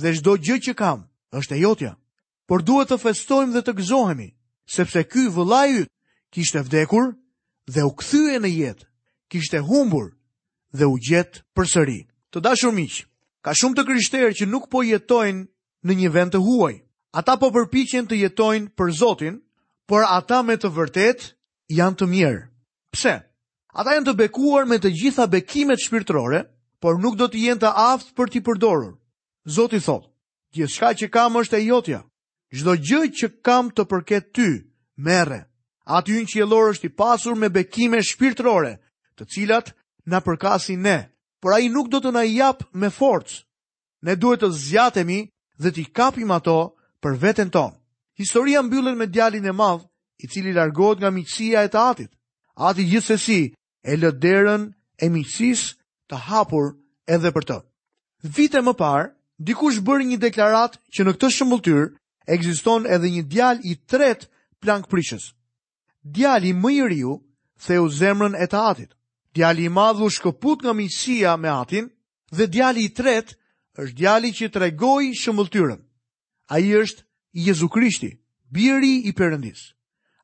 dhe 0.01 0.15
shdo 0.15 0.37
gjë 0.45 0.59
që 0.65 0.73
kam, 0.79 1.07
është 1.33 1.55
e 1.57 1.61
jotja, 1.65 1.93
por 2.49 2.63
duhet 2.63 2.89
të 2.91 2.99
festojmë 3.05 3.53
dhe 3.57 3.63
të 3.67 3.75
gëzohemi, 3.81 4.29
sepse 4.69 5.03
ky 5.09 5.27
vëllai 5.33 5.71
yt 5.83 5.91
kishte 6.35 6.61
vdekur 6.67 7.07
dhe 7.75 7.83
u 7.85 7.91
kthye 7.99 8.37
në 8.45 8.51
jetë, 8.53 8.85
kishte 9.33 9.61
humbur 9.69 10.11
dhe 10.77 10.85
u 10.93 10.99
gjet 11.01 11.41
përsëri. 11.57 12.03
Të 12.33 12.43
dashur 12.45 12.73
miq, 12.77 12.99
ka 13.45 13.55
shumë 13.57 13.79
të 13.79 13.85
krishterë 13.89 14.31
që 14.37 14.49
nuk 14.49 14.69
po 14.69 14.83
jetojnë 14.85 15.47
në 15.89 15.93
një 16.01 16.11
vend 16.17 16.35
të 16.37 16.41
huaj. 16.45 16.75
Ata 17.17 17.39
po 17.41 17.49
përpiqen 17.57 18.05
të 18.11 18.19
jetojnë 18.23 18.69
për 18.77 18.93
Zotin, 18.99 19.39
por 19.89 20.05
ata 20.05 20.43
me 20.45 20.59
të 20.61 20.69
vërtet 20.77 21.31
janë 21.73 21.97
të 21.99 22.09
mirë. 22.13 22.43
Pse? 22.93 23.15
Ata 23.73 23.97
janë 23.97 24.11
të 24.13 24.17
bekuar 24.21 24.69
me 24.69 24.77
të 24.79 24.93
gjitha 25.01 25.25
bekimet 25.33 25.81
shpirtërore, 25.81 26.43
por 26.83 27.01
nuk 27.01 27.17
do 27.17 27.27
të 27.31 27.41
jenë 27.49 27.63
të 27.65 27.73
aftë 27.89 28.13
për 28.19 28.29
t'i 28.33 28.45
përdorur. 28.45 28.93
Zoti 29.49 29.81
thotë, 29.81 30.09
gjithë 30.55 30.75
shka 30.77 30.91
që 31.01 31.09
kam 31.13 31.41
është 31.41 31.57
e 31.57 31.65
jotja, 31.71 32.01
gjdo 32.57 32.75
gjë 32.81 33.01
që 33.21 33.29
kam 33.45 33.69
të 33.71 33.85
përket 33.91 34.31
ty, 34.35 34.49
mere. 34.97 35.45
Aty 35.85 36.21
në 36.25 36.47
lorë 36.47 36.73
është 36.75 36.87
i 36.87 36.93
pasur 36.97 37.37
me 37.37 37.49
bekime 37.49 38.03
shpirtrore, 38.03 38.77
të 39.17 39.25
cilat 39.29 39.73
në 40.05 40.21
përkasi 40.25 40.77
ne, 40.77 40.99
por 41.41 41.53
a 41.55 41.61
i 41.61 41.69
nuk 41.69 41.89
do 41.89 42.01
të 42.01 42.13
në 42.13 42.23
japë 42.27 42.69
me 42.73 42.91
forcë. 42.91 43.45
Ne 44.03 44.15
duhet 44.17 44.41
të 44.43 44.51
zjatemi 44.53 45.27
dhe 45.59 45.71
t'i 45.73 45.85
kapim 45.93 46.31
ato 46.31 46.77
për 47.03 47.17
veten 47.19 47.51
tonë. 47.51 47.75
Historia 48.19 48.63
mbyllën 48.63 48.97
me 48.99 49.07
djalin 49.07 49.47
e 49.47 49.53
madh, 49.53 49.83
i 50.23 50.27
cili 50.27 50.53
largohet 50.53 50.99
nga 50.99 51.11
miqësia 51.15 51.63
e 51.65 51.71
të 51.71 51.81
atit. 51.91 52.11
Ati 52.59 52.85
gjithsesi 52.91 53.43
e 53.85 53.93
lë 53.97 54.11
derën 54.23 54.69
e 55.03 55.07
miqësisë 55.15 55.69
të 56.11 56.17
hapur 56.29 56.73
edhe 57.07 57.31
për 57.35 57.45
të. 57.47 57.59
Vite 58.37 58.63
më 58.67 58.73
parë, 58.81 59.09
dikush 59.39 59.81
bëri 59.87 60.07
një 60.11 60.19
deklarat 60.23 60.79
që 60.95 61.05
në 61.07 61.15
këtë 61.17 61.31
shëmbulltyr 61.37 61.85
egziston 62.33 62.87
edhe 62.93 63.09
një 63.09 63.23
djal 63.31 63.61
i 63.65 63.77
tret 63.89 64.27
plank 64.61 64.89
prishës. 64.91 65.31
Djal 66.05 66.45
i 66.45 66.53
më 66.53 66.73
i 66.77 66.83
riu, 66.95 67.17
the 67.67 67.81
u 67.81 67.89
zemrën 67.89 68.35
e 68.39 68.47
të 68.47 68.61
atit. 68.71 68.91
Djal 69.35 69.59
i 69.59 69.69
madhu 69.69 70.09
shkëput 70.13 70.65
nga 70.65 70.73
misia 70.73 71.37
me 71.37 71.49
atin, 71.49 71.89
dhe 72.37 72.47
djali 72.47 72.85
i 72.85 72.95
tret 72.95 73.35
është 73.81 73.97
djali 73.99 74.29
i 74.31 74.37
që 74.39 74.51
tregoi 74.53 75.13
shëmbulltyrën. 75.21 75.81
Ai 76.53 76.59
A 76.59 76.59
i 76.59 76.75
është 76.83 77.03
Jezu 77.33 77.69
Krishti, 77.69 78.11
biri 78.55 78.95
i 79.09 79.13
përëndis. 79.13 79.75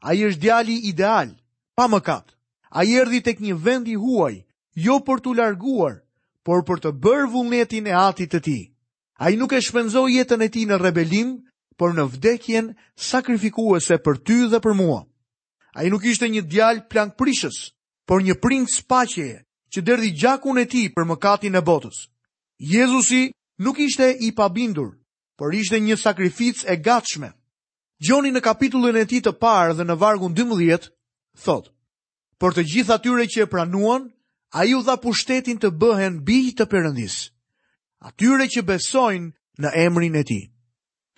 A 0.01 0.15
i 0.15 0.25
është 0.27 0.41
djali 0.41 0.73
i 0.75 0.89
ideal, 0.89 1.29
pa 1.75 1.85
më 1.89 2.01
katë. 2.01 2.33
A 2.71 2.85
i 2.85 2.95
erdi 3.01 3.21
tek 3.21 3.41
një 3.41 3.55
vend 3.65 3.89
i 3.89 3.95
huaj, 3.95 4.45
jo 4.75 4.99
për 5.07 5.21
të 5.21 5.35
larguar, 5.37 6.01
por 6.43 6.65
për 6.67 6.81
të 6.81 6.91
bërë 7.03 7.29
vullnetin 7.31 7.87
e 7.87 7.93
atit 7.93 8.33
të 8.35 8.41
ti. 8.43 8.59
A 9.21 9.31
i 9.31 9.37
nuk 9.37 9.53
e 9.53 9.61
shpenzo 9.63 10.09
jetën 10.11 10.43
e 10.43 10.49
ti 10.49 10.65
në 10.67 10.79
rebelim, 10.81 11.31
por 11.81 11.95
në 11.97 12.05
vdekjen 12.15 12.73
sakrifikuese 12.97 13.97
për 14.05 14.19
ty 14.27 14.37
dhe 14.51 14.61
për 14.63 14.77
mua. 14.79 15.01
A 15.75 15.83
i 15.85 15.91
nuk 15.91 16.05
ishte 16.07 16.29
një 16.31 16.45
djalë 16.47 16.85
plank 16.91 17.17
prishës, 17.19 17.73
por 18.07 18.23
një 18.23 18.37
prinkë 18.39 18.75
spaqeje 18.77 19.41
që 19.75 19.83
derdi 19.83 20.13
gjakun 20.15 20.61
e 20.63 20.69
ti 20.71 20.85
për 20.95 21.07
mëkatin 21.13 21.59
e 21.59 21.63
botës. 21.67 22.05
Jezusi 22.59 23.33
nuk 23.59 23.79
ishte 23.83 24.13
i 24.23 24.31
pabindur, 24.33 24.93
por 25.39 25.55
ishte 25.55 25.81
një 25.81 25.97
sakrific 25.99 26.63
e 26.71 26.77
gatshme. 26.77 27.33
Gjoni 27.99 28.31
në 28.35 28.43
kapitullin 28.43 28.97
e 29.01 29.05
ti 29.07 29.21
të 29.23 29.35
parë 29.41 29.75
dhe 29.79 29.87
në 29.89 29.99
vargun 30.01 30.35
12, 30.35 30.89
thot, 31.45 31.71
Por 32.39 32.51
të 32.53 32.65
gjithë 32.67 32.93
atyre 32.93 33.25
që 33.31 33.43
e 33.43 33.47
pranuan, 33.47 34.11
a 34.53 34.65
ju 34.67 34.83
dha 34.83 34.97
pushtetin 35.01 35.59
të 35.59 35.71
bëhen 35.81 36.19
bijit 36.27 36.59
të 36.59 36.67
përëndis, 36.67 37.31
atyre 38.03 38.51
që 38.51 38.63
besojnë 38.67 39.33
në 39.63 39.71
emrin 39.87 40.17
e 40.19 40.23
ti 40.25 40.41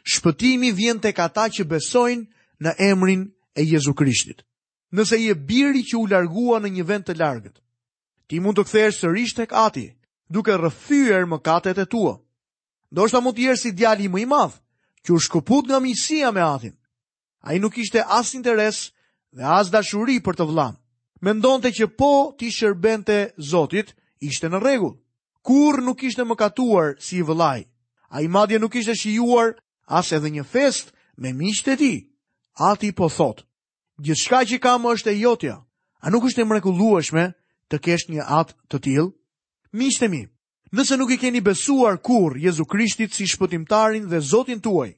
shpëtimi 0.06 0.70
vjen 0.76 1.00
tek 1.02 1.18
ata 1.18 1.48
që 1.50 1.66
besojnë 1.66 2.62
në 2.62 2.74
emrin 2.92 3.24
e 3.58 3.64
Jezu 3.66 3.94
Krishtit. 3.98 4.44
Nëse 4.94 5.18
je 5.18 5.34
biri 5.34 5.82
që 5.82 5.96
u 5.98 6.06
largua 6.06 6.60
në 6.62 6.70
një 6.76 6.84
vend 6.86 7.08
të 7.08 7.16
largët, 7.18 7.56
ti 8.30 8.38
mund 8.40 8.56
të 8.60 8.66
kthehesh 8.68 9.00
sërish 9.02 9.34
tek 9.34 9.50
Ati, 9.52 9.88
duke 10.30 10.54
rrëfyer 10.54 11.26
mëkatet 11.26 11.80
e 11.82 11.86
tua. 11.90 12.14
Do 12.94 13.08
shta 13.08 13.18
mund 13.20 13.36
të 13.36 13.48
jesh 13.50 13.64
si 13.66 13.72
djali 13.74 14.06
më 14.08 14.22
i 14.22 14.26
madh 14.30 14.54
që 15.04 15.10
u 15.16 15.18
shkëput 15.26 15.66
nga 15.68 15.80
miqësia 15.82 16.30
me 16.32 16.40
Atin. 16.44 16.76
Ai 17.42 17.58
nuk 17.58 17.78
ishte 17.78 18.02
as 18.06 18.32
interes 18.38 18.92
dhe 19.34 19.42
as 19.42 19.70
dashuri 19.74 20.20
për 20.22 20.34
të 20.38 20.46
vllan. 20.48 20.78
Mendonte 21.20 21.70
që 21.74 21.86
po 21.98 22.30
ti 22.38 22.48
shërbente 22.54 23.34
Zotit, 23.38 23.94
ishte 24.22 24.48
në 24.48 24.58
rregull. 24.62 24.94
Kur 25.42 25.80
nuk 25.82 26.02
ishte 26.02 26.22
mëkatuar 26.24 26.94
si 27.00 27.18
i 27.18 27.24
a 27.38 27.64
Ai 28.10 28.28
madje 28.28 28.58
nuk 28.58 28.74
ishte 28.74 28.94
shijuar 28.94 29.56
as 29.88 30.12
edhe 30.12 30.30
një 30.34 30.44
fest 30.50 30.92
me 31.16 31.32
miqtë 31.32 31.72
e 31.72 31.76
ti. 31.80 31.94
Ati 32.58 32.90
po 32.96 33.08
thot, 33.12 33.42
gjithë 34.00 34.40
që 34.50 34.58
kam 34.64 34.86
është 34.88 35.10
e 35.12 35.18
jotja, 35.20 35.56
a 36.00 36.06
nuk 36.10 36.24
është 36.24 36.42
e 36.42 36.44
mrekulluashme 36.48 37.24
të 37.68 37.76
kesh 37.84 38.06
një 38.10 38.22
atë 38.24 38.54
të 38.70 38.78
tilë? 38.86 39.06
Miqtë 39.76 40.08
mi, 40.08 40.22
nëse 40.72 40.96
nuk 40.96 41.10
i 41.10 41.18
keni 41.20 41.40
besuar 41.44 41.98
kur 42.00 42.36
Jezu 42.40 42.64
Krishtit 42.64 43.12
si 43.12 43.26
shpëtimtarin 43.28 44.08
dhe 44.08 44.20
Zotin 44.24 44.60
tuaj, 44.60 44.90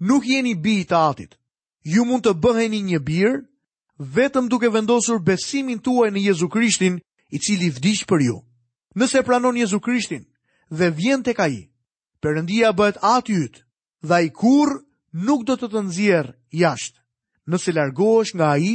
nuk 0.00 0.26
jeni 0.26 0.54
bi 0.54 0.82
të 0.84 0.96
atit. 1.10 1.36
Ju 1.86 2.04
mund 2.04 2.26
të 2.26 2.34
bëheni 2.42 2.80
një 2.82 2.98
birë, 3.06 3.38
vetëm 4.02 4.48
duke 4.50 4.68
vendosur 4.74 5.22
besimin 5.22 5.78
tuaj 5.78 6.10
në 6.10 6.24
Jezu 6.26 6.48
Krishtin 6.50 6.98
i 7.30 7.38
cili 7.38 7.70
vdish 7.70 8.02
për 8.06 8.18
ju. 8.26 8.42
Nëse 8.98 9.22
pranon 9.22 9.54
Jezu 9.56 9.78
Krishtin 9.78 10.26
dhe 10.70 10.90
vjen 10.90 11.22
të 11.22 11.36
ka 11.38 11.46
i, 11.46 11.68
përëndia 12.18 12.74
bëhet 12.74 12.98
atë 12.98 13.32
jytë, 13.36 13.65
dhe 14.08 14.22
i 14.26 14.30
kur 14.32 14.68
nuk 15.26 15.42
do 15.48 15.56
të 15.58 15.68
të 15.72 15.82
nxjerr 15.88 16.28
jashtë. 16.62 16.98
Nëse 17.50 17.72
largohesh 17.76 18.32
nga 18.36 18.48
ai 18.56 18.70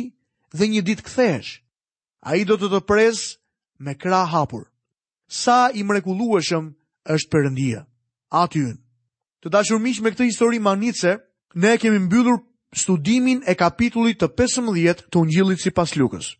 dhe 0.56 0.66
një 0.72 0.82
ditë 0.88 1.06
kthehesh, 1.08 1.52
ai 2.32 2.40
do 2.48 2.56
të 2.60 2.68
të 2.72 2.80
pres 2.88 3.20
me 3.84 3.96
krah 4.00 4.28
hapur. 4.32 4.68
Sa 5.28 5.72
i 5.80 5.84
mrekullueshëm 5.88 6.70
është 7.16 7.32
Perëndia. 7.32 7.84
Atyun. 8.32 8.78
Të 9.44 9.50
dashur 9.52 9.80
miq 9.82 10.02
me 10.04 10.12
këtë 10.12 10.28
histori 10.30 10.60
manice, 10.62 11.18
ne 11.56 11.72
kemi 11.82 12.00
mbyllur 12.06 12.38
studimin 12.78 13.42
e 13.50 13.56
kapitullit 13.60 14.20
të 14.22 14.32
15 14.38 15.08
të 15.12 15.18
Ungjillit 15.20 15.60
sipas 15.64 15.96
Lukës. 15.98 16.36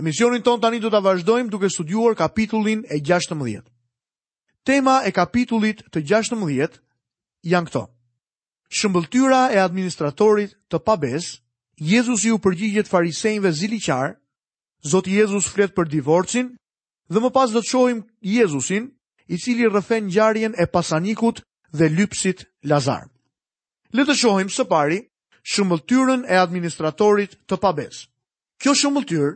Emisionin 0.00 0.42
ton 0.42 0.60
tani 0.60 0.80
do 0.80 0.88
ta 0.90 1.00
vazhdojmë 1.04 1.52
duke 1.52 1.68
studiuar 1.70 2.14
kapitullin 2.18 2.82
e 2.88 2.98
16. 3.00 3.60
Tema 4.64 5.00
e 5.08 5.12
kapitullit 5.12 5.84
të 5.92 6.04
16 6.08 6.80
janë 7.52 7.66
këto 7.68 7.82
shëmbëltyra 8.80 9.42
e 9.54 9.58
administratorit 9.60 10.54
të 10.72 10.78
pabes, 10.86 11.26
Jezus 11.82 12.24
ju 12.24 12.38
përgjigjet 12.40 12.88
farisejnve 12.88 13.52
ziliqar, 13.52 14.14
Zotë 14.82 15.12
Jezus 15.20 15.46
flet 15.46 15.74
për 15.76 15.86
divorcin, 15.92 16.48
dhe 17.12 17.20
më 17.22 17.30
pas 17.36 17.52
do 17.54 17.60
të 17.62 17.68
shohim 17.70 18.00
Jezusin, 18.26 18.88
i 19.30 19.36
cili 19.38 19.68
rëfen 19.70 20.08
gjarjen 20.10 20.56
e 20.58 20.66
pasanikut 20.66 21.38
dhe 21.76 21.86
lypsit 21.88 22.48
Lazar. 22.66 23.04
Le 23.94 24.02
të 24.04 24.16
shohim 24.18 24.50
së 24.50 24.66
pari 24.68 24.98
shëmbëltyrën 25.52 26.24
e 26.28 26.34
administratorit 26.40 27.36
të 27.46 27.60
pabes. 27.62 28.00
Kjo 28.58 28.74
shëmbëltyr 28.74 29.28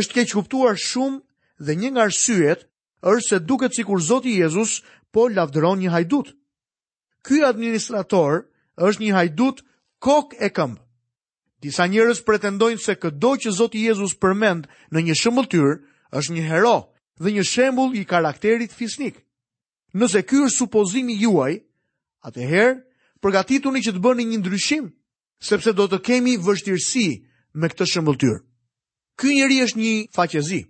është 0.00 0.14
keq 0.16 0.32
kuptuar 0.38 0.78
shumë 0.80 1.20
dhe 1.66 1.76
një 1.82 1.90
nga 1.92 2.08
rësyet, 2.08 2.64
është 3.04 3.28
se 3.28 3.38
duket 3.44 3.76
sikur 3.76 4.00
Zoti 4.08 4.38
Jezus 4.40 4.78
po 5.12 5.28
lavdëron 5.36 5.82
një 5.84 5.90
hajdut. 5.92 6.32
Ky 7.24 7.44
administrator 7.44 8.46
është 8.82 9.02
një 9.02 9.12
hajdut 9.14 9.62
kok 10.02 10.34
e 10.40 10.48
këmbë. 10.50 10.80
Disa 11.64 11.86
njerëz 11.88 12.20
pretendojnë 12.26 12.82
se 12.84 12.94
çdo 13.00 13.30
që 13.40 13.50
Zoti 13.56 13.84
Jezus 13.86 14.14
përmend 14.20 14.66
në 14.92 15.02
një 15.06 15.14
shembull 15.16 15.48
tyr 15.48 15.70
është 16.18 16.34
një 16.36 16.44
hero 16.50 16.76
dhe 17.22 17.32
një 17.32 17.44
shembull 17.48 17.96
i 17.96 18.04
karakterit 18.04 18.72
fisnik. 18.76 19.22
Nëse 19.96 20.20
ky 20.28 20.42
është 20.44 20.58
supozimi 20.58 21.16
juaj, 21.22 21.54
atëherë 22.26 22.76
përgatituni 23.22 23.80
që 23.86 23.94
të 23.94 24.02
bëni 24.04 24.24
një 24.28 24.38
ndryshim, 24.42 24.90
sepse 25.48 25.72
do 25.72 25.86
të 25.88 26.02
kemi 26.06 26.36
vështirësi 26.36 27.06
me 27.60 27.70
këtë 27.72 27.88
shembull 27.92 28.18
tyr. 28.20 28.42
Ky 29.18 29.32
njeri 29.38 29.62
është 29.64 29.80
një 29.80 29.92
faqezi. 30.16 30.60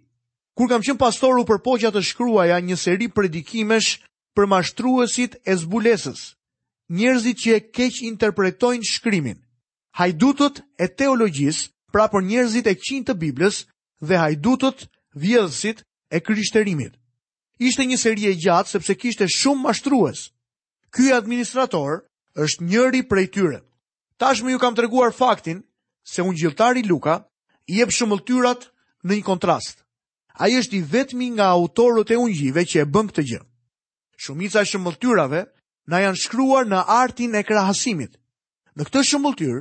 Kur 0.54 0.68
kam 0.70 0.84
qenë 0.84 1.00
pastor 1.00 1.40
u 1.42 1.46
përpoqja 1.48 1.90
të 1.90 2.04
shkruaja 2.06 2.60
një 2.62 2.76
seri 2.78 3.08
predikimesh 3.16 3.96
për 4.36 4.46
mashtruesit 4.46 5.40
e 5.42 5.54
zbulesës, 5.64 6.20
njerëzit 6.90 7.38
që 7.40 7.54
e 7.56 7.60
keq 7.72 8.02
interpretojnë 8.04 8.84
shkrimin, 8.88 9.38
hajdutët 9.96 10.60
e 10.80 10.86
teologjis, 10.88 11.68
pra 11.92 12.08
për 12.10 12.24
njerëzit 12.28 12.66
e 12.68 12.74
qinë 12.74 13.06
të 13.08 13.14
Biblës, 13.18 13.64
dhe 14.02 14.18
hajdutët 14.18 14.88
vjedhësit 15.14 15.84
e 16.10 16.20
kryshterimit. 16.20 16.92
Ishte 17.58 17.86
një 17.86 17.96
seri 17.98 18.26
e 18.28 18.34
gjatë 18.34 18.68
sepse 18.70 18.94
kishte 18.98 19.28
shumë 19.30 19.62
mashtrues. 19.62 20.30
Ky 20.90 21.12
administrator 21.14 22.02
është 22.42 22.64
njëri 22.66 23.02
prej 23.08 23.26
tyre. 23.30 23.60
Tashmë 24.18 24.50
ju 24.52 24.58
kam 24.58 24.74
të 24.74 24.84
reguar 24.84 25.14
faktin 25.14 25.62
se 26.02 26.22
unë 26.22 26.34
gjiltari 26.38 26.82
Luka 26.82 27.22
i 27.70 27.78
e 27.80 27.86
pëshumë 27.86 28.18
tyrat 28.26 28.68
në 29.06 29.12
një 29.20 29.24
kontrast. 29.26 29.84
A 30.34 30.50
është 30.50 30.74
i 30.76 30.82
vetmi 30.82 31.28
nga 31.38 31.46
autorët 31.54 32.10
e 32.10 32.18
unë 32.18 32.34
gjive 32.38 32.66
që 32.70 32.80
e 32.82 32.86
bëm 32.90 33.06
këtë 33.12 33.22
gjë. 33.30 33.40
Shumica 34.18 34.64
shumë 34.66 34.96
tyrave 34.98 35.46
na 35.86 35.98
janë 36.04 36.20
shkruar 36.20 36.66
në 36.68 36.82
artin 36.88 37.36
e 37.36 37.42
krahasimit. 37.44 38.14
Në 38.74 38.86
këtë 38.88 39.02
shëmbulltyr, 39.08 39.60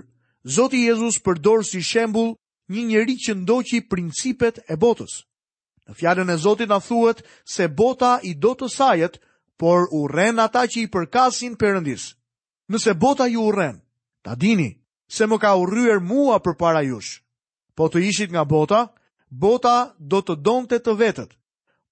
Zoti 0.58 0.82
Jezus 0.86 1.20
përdor 1.24 1.63
si 1.63 1.80
shembul 1.84 2.34
një 2.72 2.82
njeri 2.89 3.15
që 3.24 3.36
ndoqi 3.44 3.82
principet 3.89 4.60
e 4.68 4.75
botës. 4.80 5.24
Në 5.88 5.96
fjallën 6.00 6.32
e 6.32 6.38
Zotit 6.39 6.72
në 6.72 6.80
thuet 6.88 7.24
se 7.48 7.68
bota 7.68 8.18
i 8.24 8.34
do 8.39 8.53
të 8.56 8.70
sajet, 8.72 9.20
por 9.60 9.88
u 9.92 10.08
ata 10.12 10.63
që 10.68 10.77
i 10.82 10.88
përkasin 10.88 11.56
përëndis. 11.56 12.15
Nëse 12.70 12.94
bota 13.00 13.27
ju 13.27 13.42
u 13.42 13.51
ta 14.24 14.36
dini 14.36 14.82
se 15.10 15.25
më 15.27 15.38
ka 15.39 15.56
u 15.56 15.65
rryer 15.65 16.00
mua 16.00 16.39
për 16.39 16.56
para 16.58 16.82
jush. 16.82 17.22
Po 17.75 17.88
të 17.88 18.00
ishit 18.08 18.32
nga 18.32 18.44
bota, 18.44 18.88
bota 19.30 19.96
do 20.00 20.22
të 20.22 20.36
donte 20.42 20.80
të 20.80 20.94
vetët, 20.98 21.32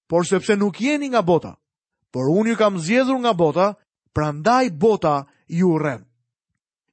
por 0.08 0.24
sepse 0.26 0.56
nuk 0.56 0.80
jeni 0.80 1.08
nga 1.08 1.20
bota, 1.22 1.54
por 2.10 2.28
unë 2.28 2.48
ju 2.50 2.56
kam 2.56 2.78
zjedhur 2.78 3.18
nga 3.20 3.32
bota, 3.32 3.74
prandaj 4.12 4.70
bota 4.76 5.24
ju 5.48 5.78
rren. 5.82 6.04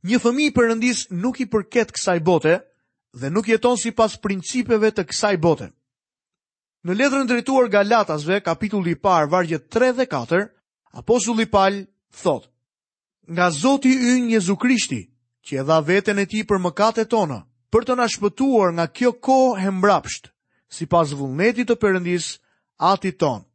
Një 0.08 0.20
fëmi 0.24 0.46
i 0.50 0.54
përëndis 0.56 1.02
nuk 1.12 1.42
i 1.44 1.48
përket 1.52 1.92
kësaj 1.96 2.20
bote 2.24 2.58
dhe 3.12 3.30
nuk 3.32 3.50
jeton 3.52 3.78
si 3.78 3.92
pas 3.92 4.16
principeve 4.24 4.92
të 4.96 5.04
kësaj 5.10 5.36
bote. 5.44 5.68
Në 6.88 6.96
letrën 6.96 7.28
drejtuar 7.28 7.68
Galatasve, 7.68 8.40
kapitulli 8.42 8.96
parë, 8.96 9.28
vargje 9.28 9.60
3 9.68 9.90
dhe 10.00 10.06
4, 10.08 10.46
Apostulli 10.96 11.46
Pal 11.52 11.82
thot, 12.24 12.48
Nga 13.30 13.48
Zoti 13.54 13.92
ynë 13.94 14.32
Jezu 14.34 14.56
Krishti, 14.58 15.02
që 15.46 15.60
e 15.60 15.64
dha 15.68 15.78
veten 15.86 16.18
e 16.20 16.26
ti 16.26 16.44
për 16.48 16.58
e 16.98 17.06
tona, 17.06 17.46
për 17.70 17.82
të 17.86 17.96
nashpëtuar 18.00 18.72
nga 18.74 18.88
kjo 18.88 19.12
kohë 19.14 19.60
hembrapsht, 19.62 20.32
si 20.70 20.86
pas 20.86 21.12
vullnetit 21.14 21.68
të 21.68 21.76
përëndis 21.76 22.40
ati 22.80 23.12
tonë 23.12 23.49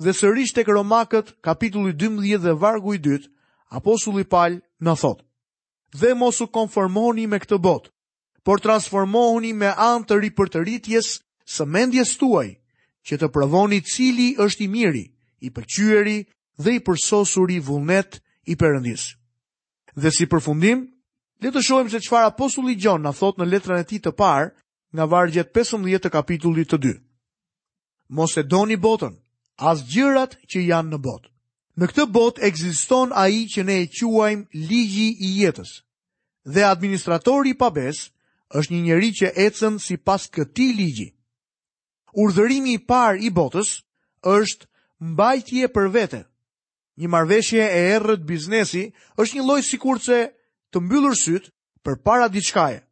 dhe 0.00 0.12
sërish 0.14 0.52
tek 0.54 0.68
Romakët 0.68 1.34
kapitulli 1.44 1.92
12 1.96 2.38
dhe 2.42 2.54
vargu 2.58 2.94
i 2.94 2.98
2, 2.98 3.28
apostulli 3.70 4.24
Paul 4.24 4.60
na 4.80 4.94
thot: 4.94 5.22
"Dhe 5.92 6.14
mosu 6.14 6.46
konformoni 6.46 7.26
me 7.26 7.36
këtë 7.38 7.58
botë, 7.60 7.90
por 8.44 8.60
transformohuni 8.60 9.52
me 9.52 9.66
anë 9.76 10.06
të 10.08 10.16
ripërtëritjes 10.22 11.10
së 11.54 11.66
mendjes 11.66 12.16
tuaj, 12.18 12.48
që 13.06 13.18
të 13.20 13.28
provoni 13.34 13.82
cili 13.84 14.32
është 14.38 14.64
i 14.64 14.68
miri, 14.68 15.04
i 15.44 15.50
pëlqyeri 15.50 16.16
dhe 16.62 16.74
i 16.74 16.80
përsosur 16.86 17.50
i 17.50 17.58
vullnet 17.58 18.20
i 18.46 18.54
përëndis. 18.56 19.08
Dhe 19.96 20.10
si 20.14 20.26
përfundim, 20.26 20.84
le 21.42 21.50
të 21.50 21.62
shohim 21.62 21.90
se 21.90 21.98
çfarë 22.00 22.28
apostulli 22.30 22.78
John 22.78 23.02
na 23.02 23.12
thot 23.12 23.38
në 23.38 23.46
letrën 23.50 23.78
e 23.78 23.84
tij 23.86 24.00
të 24.02 24.12
parë, 24.14 24.48
nga 24.94 25.04
vargjet 25.10 25.52
15 25.54 25.98
të 25.98 26.10
kapitullit 26.14 26.70
të 26.72 26.78
2. 26.86 26.94
Mos 28.16 28.36
e 28.38 28.42
doni 28.42 28.76
botën, 28.78 29.18
as 29.58 29.84
gjërat 29.92 30.36
që 30.50 30.62
janë 30.68 30.92
në 30.94 31.00
botë. 31.04 31.28
Në 31.80 31.88
këtë 31.88 32.04
botë 32.12 32.42
ekziston 32.46 33.12
ai 33.16 33.46
që 33.48 33.64
ne 33.64 33.76
e 33.84 33.88
quajmë 33.88 34.48
ligji 34.68 35.08
i 35.26 35.30
jetës. 35.44 35.70
Dhe 36.44 36.64
administratori 36.66 37.52
i 37.54 37.56
pabes 37.58 38.10
është 38.58 38.72
një 38.74 38.82
njeri 38.88 39.10
që 39.20 39.32
ecën 39.46 39.78
si 39.80 39.96
pas 39.96 40.26
këti 40.28 40.66
ligji. 40.76 41.08
Urdhërimi 42.12 42.74
i 42.76 42.78
parë 42.86 43.22
i 43.24 43.30
botës 43.32 43.80
është 44.22 44.68
mbajtje 45.00 45.68
për 45.72 45.86
vete. 45.92 46.22
Një 47.00 47.08
marveshje 47.08 47.64
e 47.64 47.82
erët 47.96 48.20
biznesi 48.28 48.90
është 49.16 49.38
një 49.38 49.46
lojë 49.48 49.64
si 49.64 49.78
kurce 49.80 50.18
të 50.72 50.80
mbyllur 50.82 51.16
sytë 51.16 51.48
për 51.84 51.96
para 52.04 52.28
diçkaje, 52.28 52.82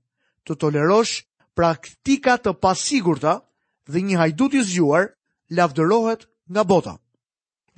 të 0.48 0.56
tolerosh 0.56 1.20
praktika 1.56 2.38
të 2.40 2.54
pasigurta 2.64 3.42
dhe 3.90 4.00
një 4.02 4.16
hajdut 4.22 4.56
i 4.56 4.62
zgjuar 4.64 5.10
lavdërohet 5.56 6.24
nga 6.50 6.64
bota. 6.66 6.98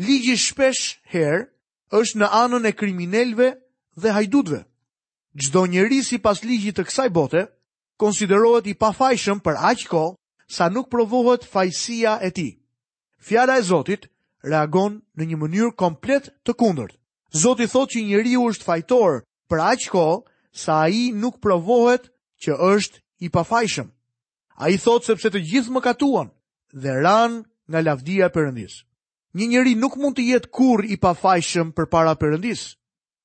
Ligji 0.00 0.36
shpesh 0.40 0.96
herë 1.12 1.44
është 1.92 2.18
në 2.20 2.28
anën 2.42 2.66
e 2.68 2.72
kriminelve 2.72 3.48
dhe 4.00 4.14
hajdutve. 4.16 4.62
Gjdo 5.36 5.66
njeri 5.66 6.00
si 6.04 6.18
pas 6.18 6.40
ligji 6.44 6.72
të 6.72 6.86
kësaj 6.88 7.10
bote, 7.12 7.42
konsiderohet 8.00 8.66
i 8.72 8.74
pafajshëm 8.74 9.40
për 9.44 9.60
aqko 9.72 10.02
sa 10.48 10.68
nuk 10.72 10.88
provohet 10.92 11.44
fajsia 11.44 12.18
e 12.22 12.30
ti. 12.30 12.48
Fjara 13.22 13.58
e 13.60 13.62
Zotit 13.62 14.08
reagon 14.42 15.00
në 15.16 15.22
një 15.32 15.36
mënyrë 15.42 15.76
komplet 15.76 16.32
të 16.44 16.52
kundërt. 16.58 16.96
Zotit 17.32 17.70
thot 17.72 17.88
që 17.92 18.02
njeri 18.08 18.36
u 18.36 18.48
është 18.50 18.64
fajtor 18.68 19.22
për 19.48 19.58
aqko 19.72 20.24
sa 20.52 20.84
a 20.84 20.88
i 20.92 21.12
nuk 21.12 21.40
provohet 21.40 22.08
që 22.42 22.56
është 22.56 23.00
i 23.28 23.28
pafajshëm. 23.32 23.88
A 24.60 24.68
i 24.68 24.76
thot 24.78 25.04
sepse 25.08 25.28
të 25.30 25.40
gjithë 25.48 25.72
më 25.72 25.80
katuan 25.84 26.28
dhe 26.72 26.92
ranë 27.04 27.44
nga 27.72 27.80
lavdia 27.80 28.28
e 28.28 28.34
Perëndis. 28.36 28.74
Një 29.38 29.46
njeri 29.48 29.72
nuk 29.80 29.96
mund 29.96 30.18
të 30.18 30.26
jetë 30.28 30.52
kurrë 30.52 30.90
i 30.92 30.96
pafajshëm 31.00 31.70
përpara 31.72 32.12
Perëndis, 32.20 32.66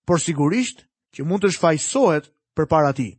por 0.08 0.24
sigurisht 0.24 0.86
që 1.12 1.26
mund 1.28 1.44
të 1.44 1.52
shfaqsohet 1.58 2.30
përpara 2.56 2.94
tij. 2.96 3.12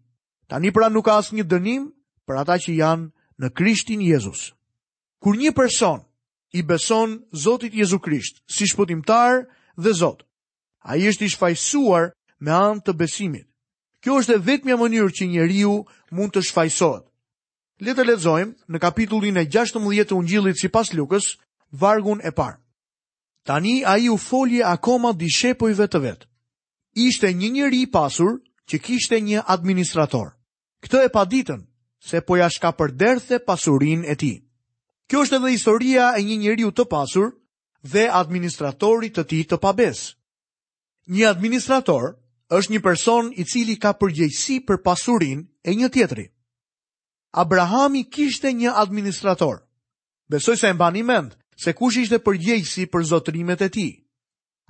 Tani 0.49 0.73
pra 0.73 0.89
nuk 0.89 1.05
ka 1.05 1.19
asnjë 1.21 1.45
dënim 1.53 1.85
për 2.25 2.41
ata 2.41 2.57
që 2.65 2.73
janë 2.81 3.07
në 3.45 3.53
Krishtin 3.59 4.01
Jezus. 4.09 4.55
Kur 5.21 5.37
një 5.37 5.53
person 5.53 6.01
i 6.57 6.65
beson 6.65 7.21
Zotit 7.45 7.77
Jezu 7.77 8.01
Krisht 8.01 8.41
si 8.49 8.65
shpëtimtar 8.71 9.45
dhe 9.77 9.93
Zot, 10.01 10.25
a 10.89 10.97
i 10.97 11.05
është 11.13 11.29
i 11.29 11.33
shfajsuar 11.37 12.15
me 12.41 12.57
anë 12.57 12.81
të 12.89 12.97
besimit. 12.97 13.45
Kjo 14.01 14.17
është 14.23 14.33
e 14.39 14.43
vetëmja 14.49 14.81
mënyrë 14.81 15.13
që 15.19 15.29
njeriu 15.29 15.77
mund 16.15 16.33
të 16.33 16.47
shfajsohet. 16.49 17.05
Le 17.87 17.93
të 17.95 18.05
lexojmë 18.09 18.75
në 18.75 18.79
kapitullin 18.83 19.37
e 19.39 19.45
16 19.55 20.05
të 20.11 20.17
Ungjillit 20.17 20.59
sipas 20.59 20.89
Lukës, 20.99 21.29
vargun 21.83 22.21
e 22.27 22.33
parë. 22.39 22.57
Tani 23.47 23.75
ai 23.87 24.09
u 24.11 24.17
folje 24.19 24.65
akoma 24.71 25.13
di 25.21 25.29
shepujve 25.31 25.87
të 25.93 26.01
vet. 26.07 26.25
Ishte 27.05 27.31
një 27.39 27.51
njeri 27.57 27.83
i 27.85 27.91
pasur 27.95 28.33
që 28.69 28.79
kishte 28.87 29.21
një 29.23 29.45
administrator. 29.55 30.33
Këtë 30.83 31.05
e 31.07 31.11
pa 31.15 31.23
ditën 31.31 31.61
se 32.09 32.21
po 32.27 32.37
ja 32.41 32.49
shka 32.51 32.73
përderthe 32.79 33.39
pasurinë 33.47 34.09
e 34.13 34.17
tij. 34.21 34.37
Kjo 35.09 35.23
është 35.25 35.39
edhe 35.39 35.55
historia 35.55 36.09
e 36.19 36.23
një 36.27 36.37
njeriu 36.45 36.73
të 36.75 36.85
pasur 36.93 37.31
dhe 37.93 38.09
administratorit 38.21 39.15
të 39.17 39.25
tij 39.31 39.45
të 39.49 39.57
pabes. 39.65 40.01
Një 41.15 41.31
administrator 41.31 42.11
është 42.59 42.73
një 42.75 42.83
person 42.89 43.31
i 43.41 43.47
cili 43.53 43.79
ka 43.83 43.95
përgjegjësi 44.01 44.59
për 44.67 44.83
pasurinë 44.87 45.47
e 45.69 45.77
një 45.79 45.89
tjetrit. 45.95 46.35
Abrahami 47.37 48.07
kishte 48.09 48.53
një 48.53 48.73
administrator. 48.81 49.61
Besoj 50.31 50.57
se 50.57 50.69
e 50.69 50.73
mbani 50.73 51.03
mend 51.03 51.35
se 51.61 51.73
kush 51.77 52.01
ishte 52.01 52.19
përgjegjësi 52.25 52.87
për 52.89 53.05
zotërimet 53.11 53.61
e 53.63 53.69
tij. 53.69 53.91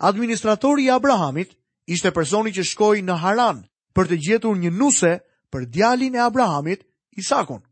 Administratori 0.08 0.84
i 0.88 0.90
Abrahamit 0.90 1.54
ishte 1.86 2.10
personi 2.10 2.50
që 2.54 2.62
shkoi 2.66 3.02
në 3.02 3.18
Haran 3.22 3.62
për 3.94 4.06
të 4.10 4.18
gjetur 4.26 4.56
një 4.58 4.72
nuse 4.74 5.20
për 5.50 5.66
djalin 5.70 6.14
e 6.14 6.20
Abrahamit, 6.22 6.82
Isakun. 7.18 7.62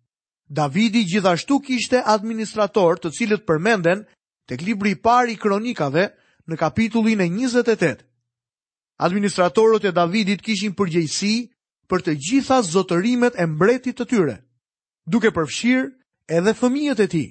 Davidi 0.48 1.04
gjithashtu 1.06 1.58
kishte 1.66 2.00
administrator, 2.02 2.96
të 2.98 3.10
cilët 3.14 3.46
përmenden 3.46 4.04
tek 4.48 4.62
libri 4.62 4.94
i 4.94 4.96
parë 5.02 5.34
i 5.34 5.36
kronikave 5.38 6.08
në 6.46 6.56
kapitullin 6.58 7.20
e 7.20 7.28
28. 7.30 8.00
Administratorët 8.98 9.84
e 9.90 9.92
Davidit 9.92 10.42
kishin 10.42 10.72
përgjegjësi 10.78 11.34
për 11.90 12.06
të 12.06 12.16
gjitha 12.30 12.62
zotërimet 12.62 13.36
e 13.38 13.46
mbretit 13.46 13.98
të 14.00 14.04
tyre 14.08 14.36
duke 15.12 15.30
përfshirë 15.34 15.90
edhe 16.36 16.54
fëmijët 16.60 17.00
e 17.04 17.08
tij. 17.12 17.28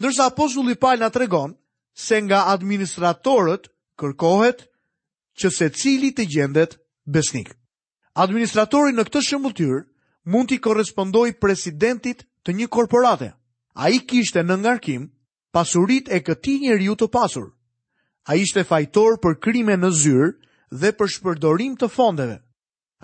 Ndërsa 0.00 0.28
apostulli 0.30 0.76
Paul 0.76 1.00
na 1.00 1.08
tregon 1.10 1.54
se 1.96 2.18
nga 2.22 2.44
administratorët 2.52 3.68
kërkohet 3.96 4.66
që 5.40 5.48
secili 5.56 6.10
të 6.12 6.26
gjendet 6.34 6.76
besnik. 7.08 7.48
Administratori 8.20 8.92
në 8.92 9.06
këtë 9.08 9.22
shëmbulltyr 9.28 9.80
mund 10.32 10.48
t'i 10.52 10.60
korrespondoj 10.64 11.30
presidentit 11.40 12.26
të 12.44 12.50
një 12.60 12.68
korporate. 12.72 13.32
A 13.76 13.88
i 13.92 13.98
kishte 14.08 14.42
në 14.44 14.56
ngarkim 14.62 15.08
pasurit 15.52 16.08
e 16.12 16.20
këti 16.24 16.58
një 16.66 16.76
të 17.00 17.08
pasur. 17.12 17.52
A 18.28 18.36
ishte 18.36 18.64
fajtor 18.68 19.16
për 19.22 19.40
krime 19.40 19.76
në 19.76 19.90
zyrë 20.02 20.30
dhe 20.80 20.90
për 20.98 21.06
shpërdorim 21.12 21.76
të 21.80 21.88
fondeve. 21.88 22.36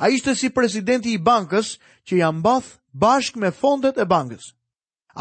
A 0.03 0.09
ishte 0.11 0.35
si 0.35 0.51
presidenti 0.51 1.13
i 1.15 1.19
bankës 1.23 1.77
që 2.11 2.17
jam 2.19 2.41
bath 2.43 2.71
bashk 3.05 3.37
me 3.39 3.53
fondet 3.55 3.99
e 4.03 4.07
bankës. 4.11 4.49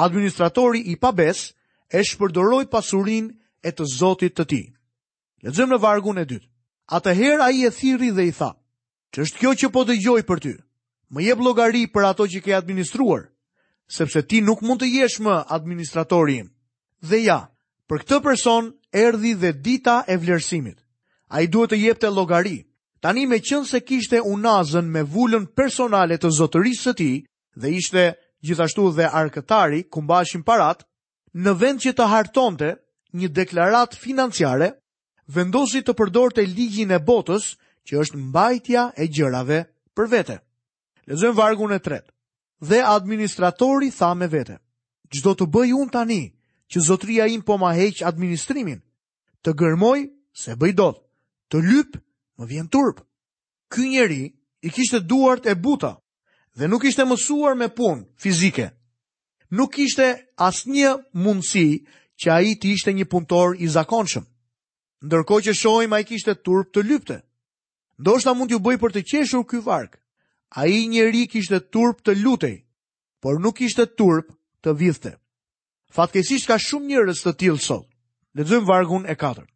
Administratori 0.06 0.80
i 0.89 0.96
pabes 1.04 1.44
e 1.91 2.02
shpërdoroj 2.10 2.63
pasurin 2.74 3.28
e 3.70 3.74
të 3.78 3.86
zotit 3.94 4.34
të 4.39 4.46
ti. 4.50 4.62
Lëzëm 5.46 5.76
në 5.76 5.80
vargun 5.84 6.17
e 6.17 6.26
dytë. 6.32 6.50
A 6.98 6.98
të 7.00 7.13
herë 7.20 7.46
a 7.46 7.52
i 7.52 7.62
e 7.70 7.72
thiri 7.78 8.10
dhe 8.17 8.26
i 8.32 8.32
tha, 8.39 8.50
që 9.13 9.22
është 9.26 9.39
kjo 9.44 9.52
që 9.62 9.70
po 9.76 9.84
të 9.86 10.00
gjoj 10.02 10.24
për 10.32 10.41
ty, 10.48 10.56
më 11.13 11.28
jeb 11.28 11.46
logari 11.46 11.84
për 11.94 12.08
ato 12.10 12.26
që 12.34 12.41
ke 12.44 12.58
administruar, 12.58 13.28
sepse 13.98 14.26
ti 14.26 14.41
nuk 14.44 14.63
mund 14.65 14.82
të 14.82 14.89
jesh 14.96 15.22
më 15.28 15.36
administratori 15.60 16.39
im. 16.41 16.50
Dhe 17.10 17.22
ja, 17.28 17.38
për 17.88 18.02
këtë 18.04 18.22
person 18.26 18.74
erdi 19.04 19.36
dhe 19.44 19.54
dita 19.65 20.02
e 20.10 20.17
vlerësimit. 20.24 20.82
A 21.32 21.46
i 21.46 21.48
duhet 21.54 21.72
të 21.76 21.80
jep 21.86 22.02
të 22.02 22.12
logari. 22.17 22.63
Tani 23.02 23.26
me 23.30 23.38
qënë 23.42 23.66
se 23.68 23.80
kishte 23.82 24.20
unazën 24.30 24.86
me 24.96 25.02
vullën 25.14 25.48
personale 25.58 26.20
të 26.22 26.30
zotërisë 26.38 26.84
të 26.86 26.94
ti 27.00 27.08
dhe 27.62 27.70
ishte 27.78 28.04
gjithashtu 28.46 28.84
dhe 28.98 29.08
arkëtari 29.22 29.80
kumbashin 29.96 30.44
parat, 30.46 30.84
në 31.34 31.54
vend 31.64 31.82
që 31.82 31.94
të 31.98 32.06
hartonte 32.12 32.70
një 33.22 33.30
deklarat 33.40 33.98
financiare, 34.04 34.68
vendosi 35.38 35.82
të 35.82 35.96
përdorte 36.02 36.46
ligjin 36.52 36.94
e 36.94 37.00
botës 37.08 37.48
që 37.90 37.98
është 38.04 38.22
mbajtja 38.30 38.86
e 39.02 39.08
gjërave 39.16 39.60
për 39.98 40.12
vete. 40.14 40.38
Lezëm 41.10 41.34
vargun 41.42 41.74
e 41.76 41.80
tret. 41.88 42.06
Dhe 42.70 42.84
administratori 42.86 43.90
tha 43.98 44.12
me 44.20 44.28
vete, 44.36 44.60
gjdo 45.12 45.34
të 45.40 45.50
bëj 45.56 45.74
unë 45.80 45.94
tani 45.98 46.22
që 46.72 46.86
zotëria 46.90 47.26
im 47.34 47.42
po 47.48 47.58
ma 47.58 47.74
heq 47.76 48.06
administrimin, 48.12 48.78
të 49.42 49.58
gërmoj 49.60 50.00
se 50.44 50.54
bëj 50.62 50.72
dot, 50.84 51.02
të 51.50 51.66
lypë 51.68 52.06
më 52.42 52.48
vjen 52.50 52.68
turp. 52.74 52.98
Ky 53.72 53.84
njeri 53.94 54.26
i 54.66 54.70
kishte 54.76 55.00
duart 55.10 55.46
e 55.46 55.54
buta 55.64 55.92
dhe 56.58 56.66
nuk 56.68 56.84
ishte 56.90 57.04
mësuar 57.10 57.54
me 57.62 57.68
punë 57.78 58.04
fizike. 58.22 58.68
Nuk 59.58 59.72
ishte 59.86 60.08
asnjë 60.48 60.92
mundësi 61.24 61.68
që 62.20 62.28
ai 62.38 62.50
të 62.60 62.68
ishte 62.76 62.92
një 62.98 63.06
punëtor 63.12 63.50
i 63.62 63.68
zakonshëm. 63.78 64.26
Ndërkohë 65.06 65.44
që 65.46 65.54
shohim 65.62 65.94
ai 65.94 66.04
kishte 66.10 66.34
turp 66.46 66.68
të 66.74 66.82
lypte. 66.90 67.18
Ndoshta 68.02 68.34
mund 68.34 68.50
t'ju 68.50 68.60
bëj 68.66 68.78
për 68.82 68.92
të 68.94 69.02
qeshur 69.10 69.44
ky 69.50 69.60
varg. 69.68 69.92
Ai 70.62 70.88
njeri 70.92 71.24
kishte 71.32 71.58
turp 71.74 72.02
të 72.04 72.12
lutej, 72.24 72.58
por 73.22 73.40
nuk 73.40 73.56
kishte 73.58 73.86
turp 73.98 74.28
të 74.64 74.70
vidhte. 74.82 75.12
Fatkesisht 75.96 76.48
ka 76.48 76.58
shumë 76.60 76.90
njerëz 76.92 77.22
të 77.24 77.34
tillë 77.40 77.66
sot. 77.68 77.88
Lexojmë 78.36 78.68
vargun 78.70 79.06
e 79.12 79.16
4 79.16 79.48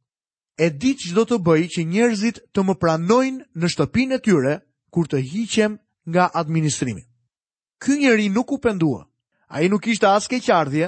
e 0.57 0.69
di 0.71 0.93
që 0.95 1.07
do 1.17 1.23
të 1.29 1.37
bëj 1.43 1.63
që 1.73 1.83
njerëzit 1.91 2.37
të 2.55 2.61
më 2.65 2.75
pranojnë 2.79 3.45
në 3.59 3.69
shtëpinë 3.73 4.15
e 4.17 4.21
tyre 4.23 4.53
kur 4.95 5.07
të 5.11 5.19
hiqem 5.31 5.73
nga 6.07 6.29
administrimi. 6.41 7.03
Ky 7.81 7.97
njeri 7.99 8.29
nuk 8.31 8.51
u 8.51 8.57
pendua, 8.63 9.01
a 9.51 9.61
i 9.61 9.67
nuk 9.69 9.87
ishte 9.91 10.07
as 10.07 10.29
keqardhje 10.31 10.87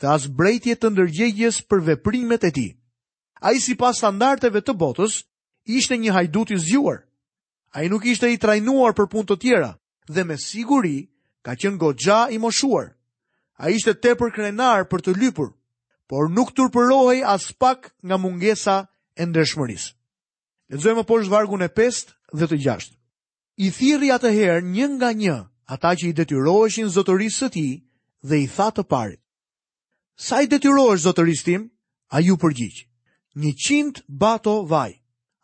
dhe 0.00 0.06
as 0.12 0.26
brejtje 0.36 0.76
të 0.76 0.90
ndërgjegjes 0.92 1.62
për 1.64 1.80
veprimet 1.88 2.44
e 2.44 2.50
ti. 2.52 2.66
A 3.40 3.54
i 3.56 3.60
si 3.60 3.74
pas 3.76 3.96
standarteve 3.96 4.60
të 4.60 4.74
botës, 4.76 5.22
ishte 5.64 5.96
një 5.96 6.12
hajdut 6.12 6.52
i 6.52 6.58
zjuar. 6.60 6.98
A 7.72 7.82
i 7.84 7.88
nuk 7.88 8.04
ishte 8.04 8.28
i 8.32 8.38
trajnuar 8.40 8.92
për 8.96 9.08
punë 9.08 9.28
të 9.32 9.36
tjera 9.42 9.72
dhe 10.12 10.24
me 10.24 10.36
siguri 10.38 11.08
ka 11.42 11.56
qenë 11.56 11.80
goxha 11.80 12.28
i 12.30 12.38
moshuar. 12.38 12.92
A 13.56 13.72
ishte 13.72 13.96
tepër 13.96 14.30
krenar 14.36 14.84
për 14.90 15.00
të 15.08 15.16
lypur, 15.16 15.54
por 16.08 16.28
nuk 16.28 16.52
turpërohej 16.52 17.24
as 17.24 17.48
pak 17.56 17.94
nga 18.04 18.16
mungesa 18.20 18.84
e 19.20 19.24
ndërshmërisë. 19.26 19.88
Lexojmë 20.72 21.04
poshtë 21.08 21.32
vargun 21.32 21.64
e 21.66 21.70
5 21.72 22.08
dhe 22.38 22.48
të 22.50 22.58
6. 22.64 22.88
I 23.66 23.70
thirrri 23.76 24.10
atëherë 24.16 24.64
një 24.70 24.88
nga 24.96 25.10
një 25.16 25.36
ata 25.74 25.92
që 25.98 26.04
i 26.10 26.14
detyroheshin 26.18 26.90
zotërisë 26.96 27.38
së 27.42 27.48
tij 27.54 27.72
dhe 28.28 28.36
i 28.42 28.46
tha 28.56 28.68
të 28.76 28.84
parit: 28.92 29.20
Sa 30.26 30.42
i 30.44 30.50
detyrohesh 30.50 31.04
zotërisë 31.06 31.44
tim? 31.48 31.64
A 32.16 32.20
ju 32.22 32.34
përgjigj. 32.42 32.78
100 33.34 34.04
bato 34.22 34.54
vaj. 34.72 34.92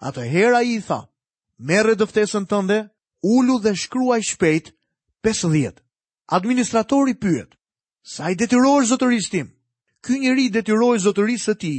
Atëherë 0.08 0.56
ai 0.58 0.68
i 0.76 0.80
tha: 0.86 1.00
Merre 1.68 1.94
dëftesën 2.00 2.44
tënde, 2.50 2.78
ulu 3.34 3.56
dhe 3.64 3.72
shkruaj 3.82 4.20
shpejt 4.30 4.72
50. 5.24 5.78
Administratori 6.36 7.14
pyet: 7.22 7.56
Sa 8.12 8.28
i 8.30 8.34
detyrohesh 8.34 8.90
zotërisë 8.92 9.30
tim? 9.30 9.48
Ky 10.04 10.18
njeri 10.18 10.50
detyroi 10.50 10.98
zotërisë 11.06 11.46
së 11.48 11.54
tij 11.62 11.78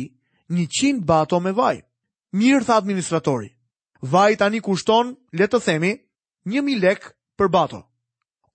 një 0.54 0.66
qinë 0.78 1.04
bato 1.10 1.40
me 1.42 1.54
vaj. 1.58 1.80
Mirë 2.34 2.64
tha 2.66 2.78
administratori, 2.80 3.50
vaj 4.02 4.34
tani 4.42 4.62
kushton, 4.66 5.14
le 5.38 5.48
të 5.48 5.60
themi, 5.66 5.94
një 6.50 6.64
mi 6.66 6.78
lek 6.82 7.10
për 7.40 7.50
bato. 7.54 7.84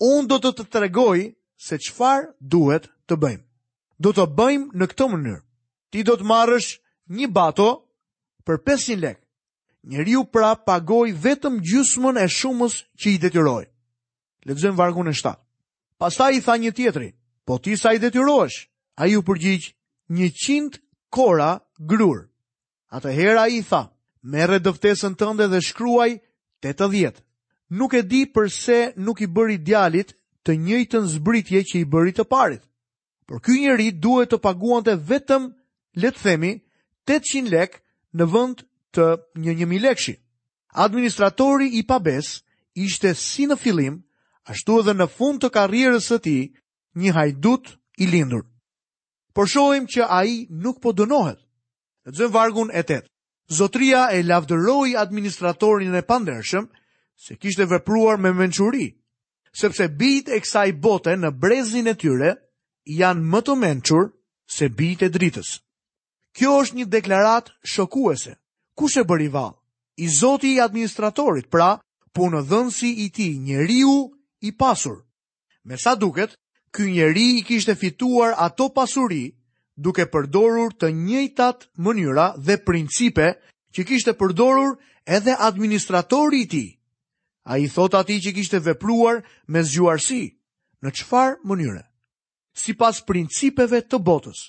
Unë 0.02 0.28
do 0.30 0.38
të 0.44 0.50
të 0.58 0.64
tregoj 0.74 1.26
se 1.68 1.78
qfar 1.82 2.28
duhet 2.40 2.88
të 3.08 3.18
bëjmë. 3.18 3.44
Do 4.04 4.12
të 4.14 4.24
bëjmë 4.38 4.74
në 4.78 4.88
këtë 4.92 5.08
mënyrë. 5.14 5.40
Ti 5.94 6.02
do 6.04 6.14
të 6.20 6.26
marrësh 6.28 6.72
një 7.18 7.30
bato 7.34 7.68
për 8.46 8.60
500 8.66 8.98
lek. 9.02 9.18
Njeriu 9.88 10.24
pra 10.26 10.52
pagoi 10.58 11.14
vetëm 11.14 11.60
gjysmën 11.64 12.18
e 12.20 12.26
shumës 12.28 12.80
që 12.98 13.10
i 13.14 13.18
detyroi. 13.22 13.64
Lexojmë 14.46 14.76
vargun 14.78 15.08
e 15.10 15.14
7. 15.16 15.34
Pastaj 15.98 16.34
i 16.36 16.42
tha 16.44 16.54
një 16.62 16.72
tjetri, 16.76 17.08
po 17.46 17.56
ti 17.58 17.74
sa 17.80 17.94
i 17.94 17.98
detyrohesh? 18.02 18.66
Ai 19.00 19.16
u 19.18 19.22
përgjigj 19.26 19.72
kora 21.10 21.60
grur. 21.78 22.28
hera 23.02 23.48
i 23.48 23.62
tha, 23.68 23.84
merre 24.22 24.58
dëftesën 24.60 25.14
tënde 25.20 25.46
dhe 25.50 25.60
shkruaj 25.68 26.10
të 26.60 26.68
të 26.78 26.86
djetë. 26.94 27.20
Nuk 27.78 27.92
e 27.94 28.02
di 28.02 28.24
përse 28.34 28.78
nuk 28.96 29.20
i 29.20 29.26
bëri 29.36 29.58
djalit 29.68 30.14
të 30.44 30.52
njëjtën 30.56 31.04
zbritje 31.14 31.60
që 31.68 31.76
i 31.78 31.84
bëri 31.84 32.12
të 32.16 32.24
parit. 32.32 32.62
Por 33.26 33.40
ky 33.44 33.52
njeri 33.60 33.88
duhet 33.92 34.30
të 34.30 34.38
paguante 34.46 34.94
vetëm, 35.08 35.42
le 36.00 36.08
të 36.12 36.20
themi, 36.24 36.52
800 37.06 37.50
lek 37.54 37.72
në 38.16 38.24
vend 38.32 38.56
të 38.94 39.04
një 39.42 39.52
njëmi 39.58 39.78
lekshi. 39.84 40.14
Administratori 40.84 41.68
i 41.78 41.82
pabes 41.90 42.26
ishte 42.74 43.14
si 43.14 43.44
në 43.48 43.56
filim, 43.60 43.94
ashtu 44.50 44.80
edhe 44.80 44.94
në 44.96 45.06
fund 45.16 45.38
të 45.42 45.52
karrierës 45.56 46.08
së 46.08 46.18
tij, 46.24 46.42
një 47.00 47.10
hajdut 47.16 47.64
i 48.02 48.06
lindur 48.08 48.44
por 49.38 49.46
shohim 49.54 49.84
që 49.94 50.02
ai 50.18 50.32
nuk 50.64 50.80
po 50.82 50.90
dënohet. 50.98 51.38
Në 52.10 52.12
zëmë 52.18 52.34
vargun 52.34 52.72
e 52.74 52.80
tëtë, 52.88 53.06
zotria 53.58 54.00
e 54.16 54.24
lavdëroj 54.26 54.88
administratorin 54.98 55.94
e 55.94 56.02
pandershëm, 56.10 56.64
se 57.24 57.36
kishte 57.42 57.66
vepruar 57.70 58.18
me 58.18 58.32
menquri, 58.34 58.88
sepse 59.60 59.86
bit 60.00 60.26
e 60.34 60.40
kësaj 60.42 60.68
bote 60.82 61.14
në 61.14 61.30
brezin 61.42 61.86
e 61.86 61.94
tyre 62.02 62.32
janë 62.98 63.30
më 63.30 63.40
të 63.46 63.54
menqur 63.62 64.10
se 64.56 64.68
bit 64.78 65.06
e 65.06 65.10
dritës. 65.14 65.52
Kjo 66.34 66.58
është 66.64 66.78
një 66.80 66.88
deklarat 66.98 67.52
shokuese. 67.76 68.34
Ku 68.76 68.90
se 68.90 69.06
bëri 69.06 69.30
val? 69.36 69.54
I 70.02 70.10
zoti 70.18 70.56
i 70.56 70.60
administratorit, 70.66 71.46
pra, 71.46 71.76
punë 72.14 72.42
dhënsi 72.50 72.90
i 73.06 73.08
ti 73.14 73.28
njeriu 73.38 73.94
i 74.42 74.50
pasur. 74.60 74.98
Me 75.62 75.78
sa 75.78 75.94
duket, 75.94 76.34
ky 76.74 76.90
njeri 76.92 77.38
i 77.38 77.42
kishte 77.44 77.74
fituar 77.74 78.34
ato 78.36 78.68
pasuri 78.74 79.32
duke 79.78 80.04
përdorur 80.10 80.74
të 80.74 80.90
njëjtat 80.92 81.68
mënyra 81.86 82.26
dhe 82.46 82.56
principe 82.66 83.30
që 83.72 83.84
kishte 83.88 84.12
përdorur 84.18 84.74
edhe 85.06 85.36
administratori 85.38 86.40
i 86.42 86.46
ti. 86.46 86.48
tij. 86.66 86.76
Ai 87.48 87.68
thot 87.68 87.94
atij 87.94 88.20
që 88.24 88.32
kishte 88.34 88.58
vepruar 88.60 89.22
me 89.48 89.62
zgjuarsi, 89.62 90.24
në 90.82 90.88
çfarë 90.96 91.40
mënyre? 91.48 91.82
Sipas 92.52 93.00
principeve 93.08 93.80
të 93.88 93.98
botës. 94.04 94.40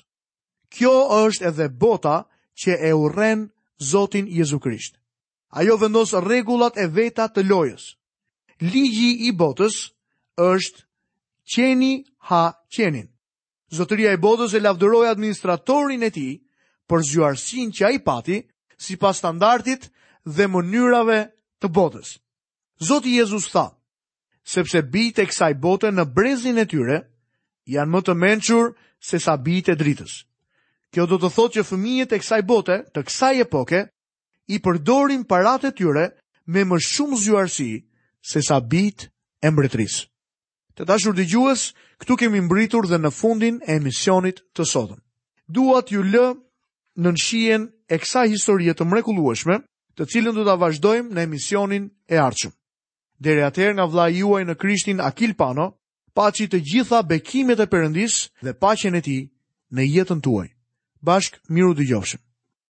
Kjo 0.73 0.91
është 1.25 1.45
edhe 1.47 1.69
bota 1.69 2.25
që 2.59 2.75
e 2.83 2.91
urren 2.93 3.49
Zotin 3.79 4.27
Jezu 4.27 4.59
Krisht. 4.59 4.99
Ajo 5.55 5.77
vendos 5.77 6.11
rregullat 6.13 6.75
e 6.77 6.87
veta 6.87 7.29
të 7.31 7.45
lojës. 7.47 7.95
Ligji 8.59 9.11
i 9.29 9.31
botës 9.31 9.93
është 10.35 10.83
qeni 11.53 12.03
ha 12.27 12.53
qenin. 12.75 13.09
Zotëria 13.71 14.11
e 14.11 14.17
bodës 14.17 14.53
e 14.57 14.61
lavdëroj 14.63 15.05
administratorin 15.11 16.03
e 16.03 16.09
ti 16.11 16.27
për 16.89 17.03
zjuarësin 17.11 17.71
që 17.75 17.85
a 17.85 17.91
i 17.93 17.99
pati 18.01 18.39
si 18.81 18.97
pas 18.97 19.17
standartit 19.21 19.89
dhe 20.25 20.47
mënyrave 20.49 21.19
të 21.61 21.69
bodës. 21.75 22.15
Zotë 22.81 23.13
Jezus 23.19 23.49
tha, 23.53 23.67
sepse 24.43 24.81
bitë 24.89 25.23
e 25.25 25.29
kësaj 25.29 25.51
bote 25.61 25.91
në 25.91 26.07
brezin 26.15 26.57
e 26.57 26.65
tyre 26.71 27.01
janë 27.69 27.91
më 27.93 28.01
të 28.05 28.15
menqur 28.17 28.73
se 29.05 29.19
sa 29.19 29.35
bitë 29.37 29.73
e 29.73 29.77
dritës. 29.79 30.13
Kjo 30.89 31.05
do 31.05 31.19
të 31.21 31.29
thot 31.35 31.53
që 31.57 31.65
fëmijet 31.69 32.15
e 32.17 32.21
kësaj 32.23 32.41
bote 32.49 32.79
të 32.95 33.05
kësaj 33.07 33.33
epoke 33.45 33.83
i 34.49 34.57
përdorin 34.65 35.27
parate 35.29 35.69
tyre 35.77 36.07
me 36.49 36.63
më 36.65 36.79
shumë 36.87 37.21
zjuarësi 37.27 37.71
se 38.31 38.41
sa 38.41 38.57
bitë 38.59 39.11
e 39.45 39.51
mbretrisë. 39.53 40.08
Të 40.79 40.85
dashur 40.87 41.11
dëgjues, 41.11 41.63
këtu 41.99 42.15
kemi 42.21 42.39
mbritur 42.45 42.85
dhe 42.87 42.95
në 43.03 43.09
fundin 43.11 43.57
e 43.67 43.73
emisionit 43.75 44.37
të 44.55 44.63
sotëm. 44.69 45.01
Dua 45.51 45.81
t'ju 45.83 46.05
lë 46.07 46.27
në 47.03 47.11
shijen 47.19 47.65
e 47.91 47.97
kësaj 47.99 48.29
historie 48.31 48.71
të 48.71 48.87
mrekullueshme, 48.87 49.57
të 49.99 50.07
cilën 50.13 50.37
do 50.39 50.45
ta 50.47 50.55
vazhdojmë 50.61 51.11
në 51.17 51.25
emisionin 51.27 51.89
e 52.07 52.21
ardhshëm. 52.23 52.55
Deri 53.27 53.43
atër 53.49 53.75
nga 53.75 53.89
vllai 53.91 54.09
juaj 54.21 54.41
në 54.47 54.55
Krishtin 54.61 55.03
Akil 55.03 55.35
Pano, 55.41 55.65
paçi 56.15 56.47
të 56.47 56.63
gjitha 56.71 57.01
bekimet 57.11 57.59
e 57.59 57.67
përëndis 57.73 58.15
dhe 58.45 58.55
paqen 58.63 58.95
e 58.95 59.01
tij 59.03 59.21
në 59.75 59.81
jetën 59.97 60.23
tuaj. 60.23 60.47
Bashk 61.03 61.43
miru 61.51 61.75
dëgjofshim. 61.75 62.28